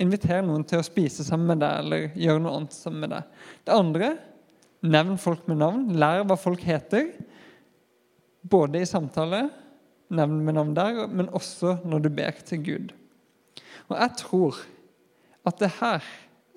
Inviter 0.00 0.40
noen 0.44 0.64
til 0.68 0.80
å 0.80 0.86
spise 0.86 1.24
sammen 1.26 1.52
med 1.52 1.62
deg 1.62 1.82
eller 1.82 2.06
gjøre 2.16 2.42
noe 2.42 2.54
annet 2.58 2.76
sammen 2.76 3.04
med 3.04 3.12
deg. 3.12 3.42
Det 3.66 3.74
andre 3.76 4.12
nevn 4.82 5.18
folk 5.20 5.44
med 5.50 5.60
navn. 5.60 5.84
Lær 6.00 6.24
hva 6.26 6.38
folk 6.40 6.64
heter. 6.66 7.12
Både 8.42 8.82
i 8.82 8.88
samtale, 8.88 9.44
nevn 10.12 10.40
med 10.44 10.56
navn 10.58 10.72
der, 10.76 11.04
men 11.08 11.30
også 11.32 11.78
når 11.86 12.04
du 12.04 12.10
ber 12.12 12.40
til 12.46 12.64
Gud. 12.66 12.94
Og 13.88 13.94
jeg 13.98 14.16
tror 14.24 14.58
at 15.46 15.60
det 15.60 15.70
her, 15.78 16.02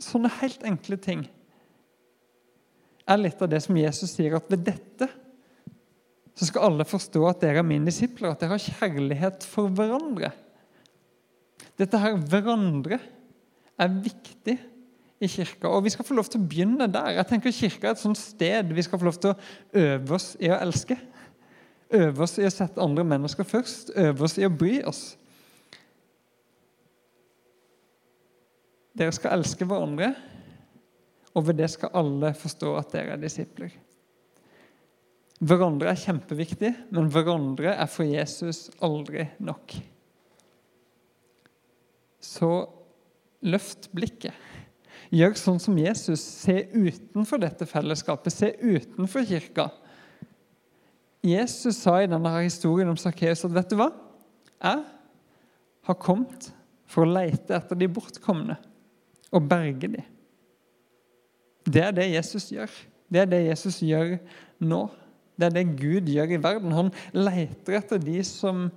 sånne 0.01 0.31
helt 0.41 0.65
enkle 0.67 0.97
ting, 1.01 1.27
er 3.05 3.21
litt 3.21 3.41
av 3.43 3.51
det 3.51 3.61
som 3.61 3.77
Jesus 3.77 4.15
sier 4.15 4.33
at 4.37 4.49
ved 4.49 4.65
dette 4.65 5.07
så 6.35 6.47
skal 6.49 6.67
alle 6.67 6.87
forstå 6.87 7.21
at 7.29 7.43
dere 7.45 7.61
er 7.61 7.67
mine 7.67 7.87
disipler, 7.87 8.33
at 8.33 8.41
dere 8.41 8.57
har 8.57 8.65
kjærlighet 8.81 9.45
for 9.47 9.71
hverandre. 9.71 10.33
Dette 11.79 11.99
her 12.01 12.17
hverandre 12.19 12.99
er 13.81 13.99
viktig 14.05 14.55
i 15.23 15.27
kirka, 15.31 15.69
og 15.71 15.83
vi 15.85 15.91
skal 15.93 16.05
få 16.07 16.15
lov 16.17 16.27
til 16.29 16.41
å 16.41 16.47
begynne 16.47 16.87
der. 16.91 17.13
Jeg 17.17 17.27
tenker 17.29 17.55
Kirka 17.55 17.89
er 17.89 17.95
et 17.95 18.01
sånt 18.01 18.19
sted 18.19 18.71
vi 18.75 18.83
skal 18.83 18.99
få 18.99 19.07
lov 19.07 19.19
til 19.21 19.31
å 19.31 19.37
øve 19.81 20.17
oss 20.17 20.33
i 20.43 20.51
å 20.51 20.59
elske. 20.59 20.97
Øve 21.95 22.25
oss 22.25 22.35
i 22.41 22.47
å 22.47 22.51
sette 22.51 22.83
andre 22.83 23.05
mennesker 23.07 23.47
først, 23.47 23.93
øve 23.95 24.25
oss 24.27 24.37
i 24.41 24.47
å 24.47 24.51
bry 24.51 24.79
oss. 24.87 25.03
Dere 28.95 29.15
skal 29.15 29.37
elske 29.37 29.67
hverandre, 29.67 30.13
og 31.35 31.49
ved 31.49 31.59
det 31.59 31.67
skal 31.73 31.91
alle 31.99 32.31
forstå 32.35 32.75
at 32.79 32.93
dere 32.95 33.15
er 33.15 33.21
disipler. 33.21 33.73
Hverandre 35.43 35.91
er 35.91 35.99
kjempeviktig, 35.99 36.71
men 36.95 37.09
hverandre 37.11 37.73
er 37.75 37.89
for 37.91 38.07
Jesus 38.07 38.69
aldri 38.83 39.27
nok. 39.43 39.75
Så 42.23 42.49
løft 43.43 43.89
blikket. 43.95 44.33
Gjør 45.13 45.35
sånn 45.37 45.61
som 45.61 45.77
Jesus. 45.79 46.21
Se 46.21 46.65
utenfor 46.73 47.41
dette 47.41 47.67
fellesskapet. 47.69 48.33
Se 48.33 48.51
utenfor 48.59 49.25
kirka. 49.27 49.69
Jesus 51.25 51.79
sa 51.81 51.97
i 52.01 52.09
denne 52.09 52.31
historien 52.43 52.91
om 52.91 52.99
Sakkeus 52.99 53.45
at 53.47 53.53
vet 53.53 53.71
du 53.71 53.79
hva? 53.79 53.89
Jeg 54.61 54.83
har 55.85 56.01
kommet 56.01 56.51
for 56.89 57.05
å 57.05 57.13
lete 57.15 57.55
etter 57.57 57.77
de 57.79 57.89
bortkomne 57.91 58.57
og 59.33 59.47
berge 59.49 59.89
dem. 59.97 60.11
Det 61.65 61.81
er 61.81 61.95
det 61.97 62.11
Jesus 62.11 62.51
gjør. 62.53 62.69
Det 63.09 63.23
er 63.23 63.29
det 63.29 63.41
Jesus 63.47 63.79
gjør 63.81 64.17
nå. 64.61 64.83
Det 65.35 65.49
er 65.49 65.55
det 65.57 65.65
Gud 65.79 66.09
gjør 66.09 66.35
i 66.35 66.41
verden. 66.41 66.75
Han 66.75 66.91
leter 67.13 67.79
etter 67.79 68.01
de 68.01 68.19
som 68.25 68.67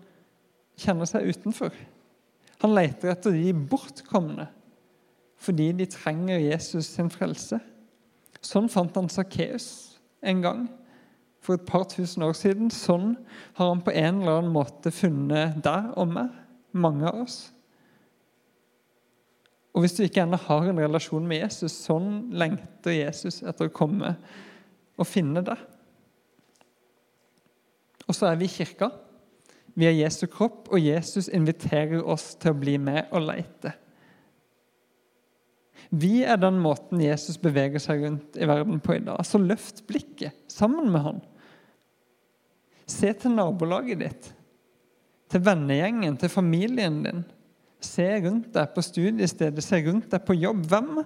kjenner 0.79 1.09
seg 1.09 1.29
utenfor. 1.29 1.75
Han 2.63 2.75
leter 2.75 3.13
etter 3.13 3.35
de 3.35 3.53
bortkomne 3.55 4.49
fordi 5.39 5.69
de 5.79 5.85
trenger 5.87 6.41
Jesus 6.43 6.89
sin 6.97 7.07
frelse. 7.15 7.61
Sånn 8.43 8.67
fant 8.73 8.97
han 8.99 9.07
Sakkeus 9.07 9.69
en 10.27 10.41
gang 10.43 10.65
for 11.47 11.55
et 11.55 11.67
par 11.69 11.85
tusen 11.87 12.25
år 12.27 12.35
siden. 12.35 12.73
Sånn 12.75 13.13
har 13.55 13.71
han 13.71 13.85
på 13.87 13.95
en 13.95 14.19
eller 14.19 14.41
annen 14.41 14.51
måte 14.51 14.91
funnet 14.91 15.61
deg 15.63 15.93
og 15.95 16.11
meg, 16.17 16.35
mange 16.75 17.07
av 17.07 17.23
oss. 17.23 17.39
Og 19.79 19.85
Hvis 19.85 19.95
du 19.95 20.03
ikke 20.03 20.25
ennå 20.25 20.41
har 20.43 20.67
en 20.67 20.81
relasjon 20.83 21.27
med 21.29 21.45
Jesus, 21.45 21.77
sånn 21.87 22.33
lengter 22.35 22.97
Jesus 22.97 23.45
etter 23.47 23.69
å 23.69 23.75
komme 23.75 24.17
og 24.99 25.07
finne 25.07 25.45
deg. 25.47 25.61
Og 28.09 28.17
så 28.17 28.27
er 28.27 28.41
vi 28.41 28.49
i 28.49 28.51
kirka. 28.51 28.91
Vi 29.79 29.87
er 29.87 29.95
Jesu 29.95 30.27
kropp, 30.27 30.67
og 30.75 30.83
Jesus 30.83 31.29
inviterer 31.31 32.03
oss 32.03 32.33
til 32.41 32.51
å 32.51 32.59
bli 32.59 32.75
med 32.83 33.13
og 33.15 33.29
leite. 33.29 33.77
Vi 35.89 36.25
er 36.27 36.41
den 36.41 36.59
måten 36.61 37.01
Jesus 37.01 37.39
beveger 37.41 37.81
seg 37.81 38.03
rundt 38.03 38.37
i 38.37 38.49
verden 38.49 38.81
på 38.85 38.97
i 38.97 39.05
dag. 39.07 39.23
Så 39.25 39.41
løft 39.41 39.85
blikket 39.89 40.37
sammen 40.53 40.91
med 40.93 41.05
han. 41.05 41.23
Se 42.89 43.13
til 43.21 43.37
nabolaget 43.37 44.03
ditt, 44.03 44.29
til 45.31 45.45
vennegjengen, 45.45 46.17
til 46.21 46.33
familien 46.33 47.03
din. 47.05 47.25
Se 47.85 48.07
rundt 48.25 48.51
deg 48.57 48.73
på 48.75 48.83
studiestedet, 48.83 49.63
se 49.65 49.81
rundt 49.87 50.11
deg 50.11 50.25
på 50.27 50.37
jobb. 50.37 50.65
Hvem 50.69 51.05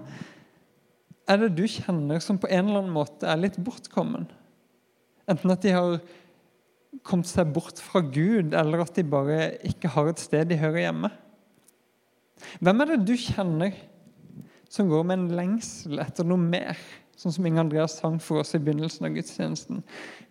er 1.29 1.43
det 1.43 1.53
du 1.59 1.67
kjenner 1.69 2.23
som 2.25 2.41
på 2.41 2.49
en 2.49 2.71
eller 2.71 2.87
annen 2.87 2.97
måte 2.97 3.29
er 3.29 3.43
litt 3.43 3.61
bortkommen? 3.61 4.31
Enten 5.31 5.53
at 5.55 5.63
de 5.63 5.75
har 5.77 6.01
kommet 7.01 7.31
seg 7.31 7.53
bort 7.55 7.81
fra 7.81 8.03
Gud, 8.05 8.53
eller 8.53 8.85
at 8.85 8.95
de 8.99 9.05
bare 9.09 9.55
ikke 9.67 9.91
har 9.95 10.11
et 10.11 10.21
sted 10.21 10.51
de 10.51 10.61
hører 10.61 10.85
hjemme. 10.85 11.11
Hvem 12.61 12.83
er 12.83 12.93
det 12.93 13.07
du 13.09 13.15
kjenner 13.17 13.77
som 14.73 14.91
går 14.91 15.05
med 15.09 15.19
en 15.19 15.37
lengsel 15.39 16.01
etter 16.03 16.27
noe 16.27 16.41
mer, 16.41 16.79
sånn 17.17 17.35
som 17.35 17.47
Inge 17.49 17.63
Andreas 17.63 17.99
sang 18.01 18.19
for 18.23 18.43
oss 18.43 18.55
i 18.57 18.61
begynnelsen 18.63 19.09
av 19.09 19.17
gudstjenesten? 19.17 19.83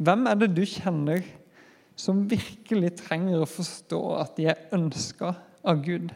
Hvem 0.01 0.27
er 0.29 0.41
det 0.41 0.51
du 0.53 0.63
kjenner 0.67 1.23
som 1.99 2.25
virkelig 2.29 2.95
trenger 3.03 3.41
å 3.41 3.49
forstå 3.49 4.01
at 4.19 4.35
de 4.37 4.49
er 4.53 4.65
ønska 4.75 5.33
av 5.65 5.81
Gud? 5.85 6.11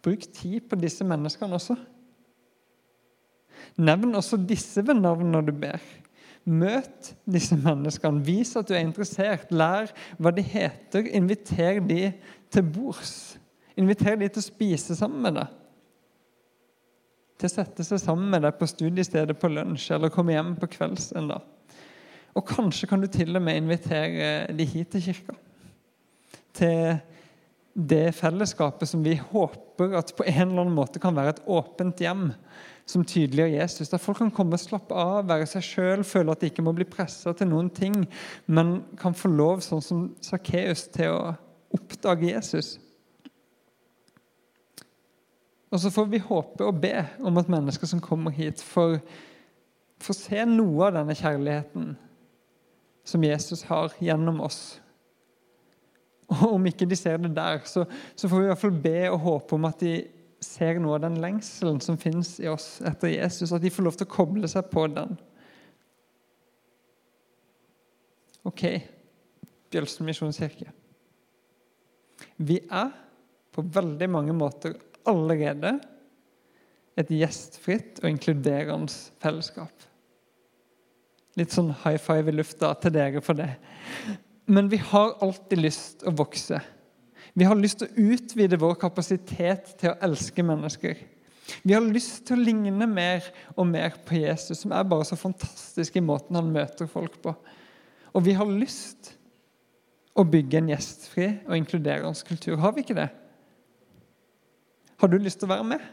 Bruk 0.00 0.24
tid 0.32 0.64
på 0.68 0.78
disse 0.80 1.04
menneskene 1.04 1.58
også. 1.58 1.76
Nevn 3.80 4.16
også 4.16 4.38
disse 4.40 4.82
ved 4.84 4.96
navn 4.98 5.28
når 5.32 5.50
du 5.50 5.52
ber. 5.66 5.82
Møt 6.48 7.12
disse 7.28 7.56
menneskene. 7.60 8.24
Vis 8.24 8.54
at 8.56 8.68
du 8.68 8.74
er 8.74 8.84
interessert. 8.84 9.50
Lær 9.52 9.90
hva 10.18 10.32
de 10.34 10.44
heter. 10.44 11.08
Inviter 11.16 11.82
de 11.84 12.12
til 12.50 12.66
bords. 12.74 13.38
Inviter 13.78 14.16
de 14.20 14.28
til 14.28 14.42
å 14.42 14.46
spise 14.48 14.96
sammen 14.98 15.22
med 15.26 15.38
deg. 15.40 15.58
Til 17.40 17.48
å 17.48 17.52
sette 17.52 17.84
seg 17.86 18.02
sammen 18.02 18.32
med 18.32 18.44
deg 18.44 18.56
på 18.58 18.68
studiestedet 18.68 19.38
på 19.40 19.48
lunsj 19.52 19.94
eller 19.96 20.12
komme 20.12 20.34
hjem 20.34 20.56
på 20.60 20.68
kvelds 20.74 21.12
en 21.16 21.30
dag. 21.32 21.46
Og 22.36 22.44
kanskje 22.46 22.88
kan 22.90 23.00
du 23.02 23.08
til 23.10 23.34
og 23.36 23.42
med 23.42 23.58
invitere 23.58 24.50
de 24.54 24.66
hit 24.68 24.92
til 24.92 25.06
kirka. 25.08 25.36
Til 26.56 27.00
det 27.74 28.10
fellesskapet 28.18 28.88
som 28.90 29.02
vi 29.04 29.14
håper 29.16 29.96
at 29.98 30.12
på 30.16 30.26
en 30.26 30.48
eller 30.48 30.64
annen 30.64 30.76
måte 30.76 31.00
kan 31.02 31.16
være 31.16 31.36
et 31.36 31.42
åpent 31.50 32.02
hjem 32.02 32.30
som 32.90 33.04
tydeliggjør 33.06 33.54
Jesus. 33.54 33.90
Der 33.92 34.02
folk 34.02 34.18
kan 34.20 34.32
komme 34.34 34.58
og 34.58 34.62
slappe 34.62 34.96
av, 34.96 35.28
være 35.28 35.46
seg 35.48 35.64
sjøl, 35.66 36.04
føle 36.06 36.34
at 36.34 36.42
de 36.42 36.50
ikke 36.50 36.64
må 36.66 36.74
bli 36.76 36.86
pressa 36.88 37.32
til 37.36 37.50
noen 37.50 37.70
ting, 37.74 38.02
men 38.50 38.80
kan 39.00 39.16
få 39.16 39.30
lov, 39.32 39.62
sånn 39.64 39.84
som 39.84 40.04
Sakkeus, 40.24 40.88
til 40.94 41.14
å 41.14 41.22
oppdage 41.76 42.32
Jesus. 42.32 42.74
Og 45.70 45.78
så 45.78 45.90
får 45.94 46.08
vi 46.10 46.22
håpe 46.22 46.66
og 46.66 46.80
be 46.82 46.94
om 47.22 47.38
at 47.38 47.50
mennesker 47.50 47.86
som 47.86 48.02
kommer 48.02 48.34
hit, 48.34 48.62
får, 48.72 48.98
får 50.02 50.18
se 50.18 50.46
noe 50.50 50.88
av 50.88 50.96
denne 50.98 51.14
kjærligheten 51.14 51.92
som 53.06 53.24
Jesus 53.24 53.62
har 53.70 53.94
gjennom 54.02 54.42
oss. 54.42 54.80
Og 56.30 56.56
om 56.56 56.66
ikke 56.66 56.86
de 56.90 56.98
ser 56.98 57.18
det 57.22 57.32
der, 57.34 57.62
så, 57.66 57.84
så 58.14 58.28
får 58.30 58.38
vi 58.38 58.48
i 58.48 58.50
hvert 58.50 58.62
fall 58.64 58.82
be 58.82 58.98
og 59.10 59.22
håpe 59.24 59.56
om 59.56 59.68
at 59.70 59.82
de 59.82 59.94
ser 60.40 60.80
noe 60.80 60.96
av 60.96 61.04
den 61.04 61.18
lengselen 61.20 61.80
som 61.84 61.98
finnes 62.00 62.38
i 62.40 62.48
oss 62.48 62.78
etter 62.86 63.12
Jesus. 63.12 63.52
At 63.52 63.62
de 63.62 63.72
får 63.72 63.86
lov 63.86 63.98
til 63.98 64.08
å 64.08 64.14
koble 64.14 64.48
seg 64.50 64.70
på 64.72 64.86
den. 64.92 65.18
OK, 68.48 68.64
Bjølsen 69.70 70.08
misjonskirke. 70.08 70.72
Vi 72.40 72.56
er 72.64 72.90
på 73.52 73.64
veldig 73.74 74.08
mange 74.10 74.34
måter 74.36 74.78
allerede 75.08 75.76
et 76.98 77.12
gjestfritt 77.12 78.00
og 78.02 78.10
inkluderende 78.10 78.92
fellesskap. 79.22 79.86
Litt 81.38 81.54
sånn 81.54 81.70
high 81.84 82.00
five 82.00 82.32
i 82.32 82.34
lufta 82.34 82.72
til 82.82 82.94
dere 82.96 83.22
for 83.24 83.38
det. 83.38 83.52
Men 84.50 84.68
vi 84.72 84.80
har 84.82 85.14
alltid 85.22 85.62
lyst 85.62 86.02
å 86.08 86.12
vokse. 86.16 86.58
Vi 87.34 87.46
har 87.46 87.58
lyst 87.58 87.80
til 87.80 87.88
å 87.88 88.10
utvide 88.14 88.58
vår 88.60 88.76
kapasitet 88.80 89.74
til 89.80 89.92
å 89.92 89.98
elske 90.06 90.44
mennesker. 90.44 90.98
Vi 91.62 91.74
har 91.74 91.82
lyst 91.82 92.24
til 92.26 92.38
å 92.38 92.44
ligne 92.44 92.86
mer 92.90 93.24
og 93.56 93.66
mer 93.70 93.96
på 94.06 94.18
Jesus, 94.20 94.62
som 94.62 94.74
er 94.74 94.86
bare 94.88 95.06
så 95.06 95.18
fantastisk 95.18 95.96
i 95.98 96.04
måten 96.04 96.38
han 96.38 96.52
møter 96.52 96.90
folk 96.90 97.18
på. 97.22 97.34
Og 98.14 98.24
vi 98.26 98.34
har 98.38 98.50
lyst 98.50 99.12
å 100.18 100.26
bygge 100.26 100.60
en 100.60 100.70
gjestfri 100.72 101.28
og 101.46 101.56
inkluderende 101.58 102.26
kultur. 102.26 102.58
Har 102.60 102.74
vi 102.74 102.84
ikke 102.84 102.98
det? 102.98 103.08
Har 105.00 105.10
du 105.10 105.18
lyst 105.18 105.40
til 105.40 105.48
å 105.48 105.54
være 105.54 105.68
med? 105.72 105.84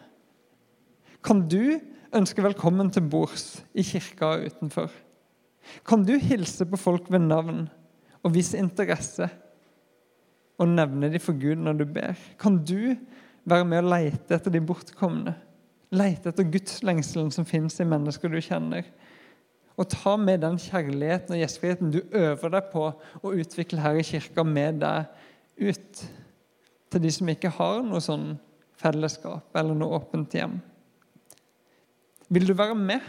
Kan 1.23 1.45
du 1.49 1.77
ønske 2.15 2.43
velkommen 2.43 2.89
til 2.93 3.05
bords 3.07 3.61
i 3.77 3.85
kirka 3.85 4.35
utenfor? 4.47 4.91
Kan 5.87 6.05
du 6.07 6.15
hilse 6.19 6.65
på 6.67 6.79
folk 6.79 7.09
ved 7.11 7.25
navn 7.27 7.65
og 8.23 8.33
vise 8.35 8.59
interesse 8.59 9.29
og 10.57 10.69
nevne 10.71 11.11
dem 11.13 11.21
for 11.21 11.37
Gud 11.37 11.61
når 11.61 11.81
du 11.81 11.85
ber? 11.85 12.17
Kan 12.39 12.59
du 12.65 12.95
være 13.47 13.65
med 13.65 13.83
og 13.83 13.91
leite 13.93 14.37
etter 14.37 14.53
de 14.53 14.61
bortkomne? 14.63 15.35
Leite 15.93 16.31
etter 16.31 16.47
gudslengselen 16.51 17.29
som 17.31 17.47
fins 17.47 17.77
i 17.79 17.87
mennesker 17.87 18.31
du 18.31 18.39
kjenner? 18.43 18.87
Og 19.77 19.85
ta 19.93 20.15
med 20.17 20.41
den 20.41 20.57
kjærligheten 20.59 21.35
og 21.35 21.41
gjestfriheten 21.43 21.93
du 21.93 21.99
øver 22.09 22.55
deg 22.55 22.71
på 22.71 22.87
å 22.89 23.33
utvikle 23.37 23.83
her 23.83 23.99
i 23.99 24.05
kirka, 24.05 24.43
med 24.43 24.81
deg 24.81 25.05
ut 25.69 26.01
til 26.91 27.03
de 27.03 27.11
som 27.13 27.29
ikke 27.29 27.53
har 27.59 27.83
noe 27.85 28.01
sånn 28.01 28.31
fellesskap 28.81 29.53
eller 29.57 29.77
noe 29.77 29.99
åpent 29.99 30.33
hjem. 30.33 30.57
Vil 32.33 32.49
du 32.49 32.55
være 32.57 32.75
med 32.75 33.05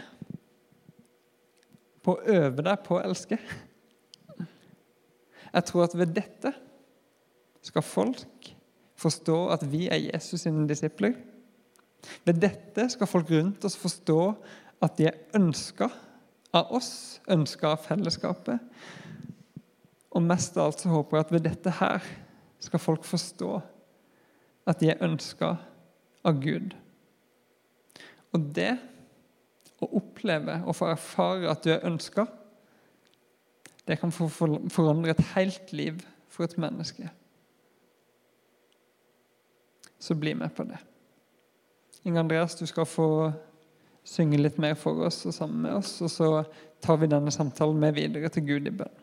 på 2.05 2.15
å 2.15 2.37
øve 2.37 2.63
deg 2.63 2.85
på 2.85 2.99
å 2.99 3.03
elske? 3.03 3.39
Jeg 5.49 5.65
tror 5.65 5.87
at 5.87 5.97
ved 5.97 6.13
dette 6.13 6.53
skal 7.65 7.85
folk 7.85 8.53
forstå 8.99 9.37
at 9.55 9.63
vi 9.71 9.87
er 9.91 10.01
Jesus 10.09 10.43
sine 10.45 10.67
disipler. 10.67 11.15
Ved 12.25 12.39
dette 12.41 12.87
skal 12.91 13.09
folk 13.09 13.31
rundt 13.31 13.65
oss 13.67 13.77
forstå 13.79 14.19
at 14.83 14.95
de 14.97 15.09
er 15.09 15.19
ønska 15.35 15.89
av 16.55 16.71
oss 16.73 17.19
ønska 17.29 17.75
av 17.75 17.83
fellesskapet. 17.85 18.59
Og 20.09 20.25
mest 20.25 20.57
av 20.57 20.69
alt 20.69 20.81
så 20.81 20.91
håper 20.91 21.17
jeg 21.17 21.25
at 21.25 21.33
ved 21.35 21.45
dette 21.45 21.73
her 21.79 22.05
skal 22.59 22.81
folk 22.81 23.05
forstå 23.07 23.51
at 24.69 24.81
de 24.81 24.91
er 24.91 25.03
ønska 25.05 25.53
av 26.25 26.39
Gud. 26.41 26.73
Og 28.33 28.49
det 28.55 28.73
å 29.79 29.87
oppleve 29.99 30.59
og 30.65 30.75
få 30.75 30.89
erfare 30.91 31.49
at 31.51 31.63
du 31.63 31.71
er 31.73 31.85
ønska, 31.87 32.25
det 33.87 33.97
kan 34.01 34.11
forandre 34.13 35.13
et 35.13 35.23
helt 35.33 35.71
liv 35.73 36.01
for 36.29 36.45
et 36.45 36.57
menneske. 36.61 37.09
Så 39.99 40.15
bli 40.15 40.33
med 40.35 40.53
på 40.55 40.63
det. 40.63 40.79
Inge 42.03 42.19
Andreas, 42.19 42.55
du 42.55 42.65
skal 42.65 42.87
få 42.87 43.09
synge 44.07 44.39
litt 44.39 44.57
mer 44.61 44.77
for 44.79 45.05
oss 45.05 45.25
og 45.27 45.35
sammen 45.35 45.65
med 45.65 45.75
oss, 45.81 45.97
og 46.01 46.11
så 46.11 46.29
tar 46.81 47.01
vi 47.01 47.09
denne 47.11 47.31
samtalen 47.33 47.79
med 47.81 47.97
videre 47.97 48.31
til 48.31 48.47
Gud 48.47 48.69
i 48.69 48.75
bønn. 48.81 48.98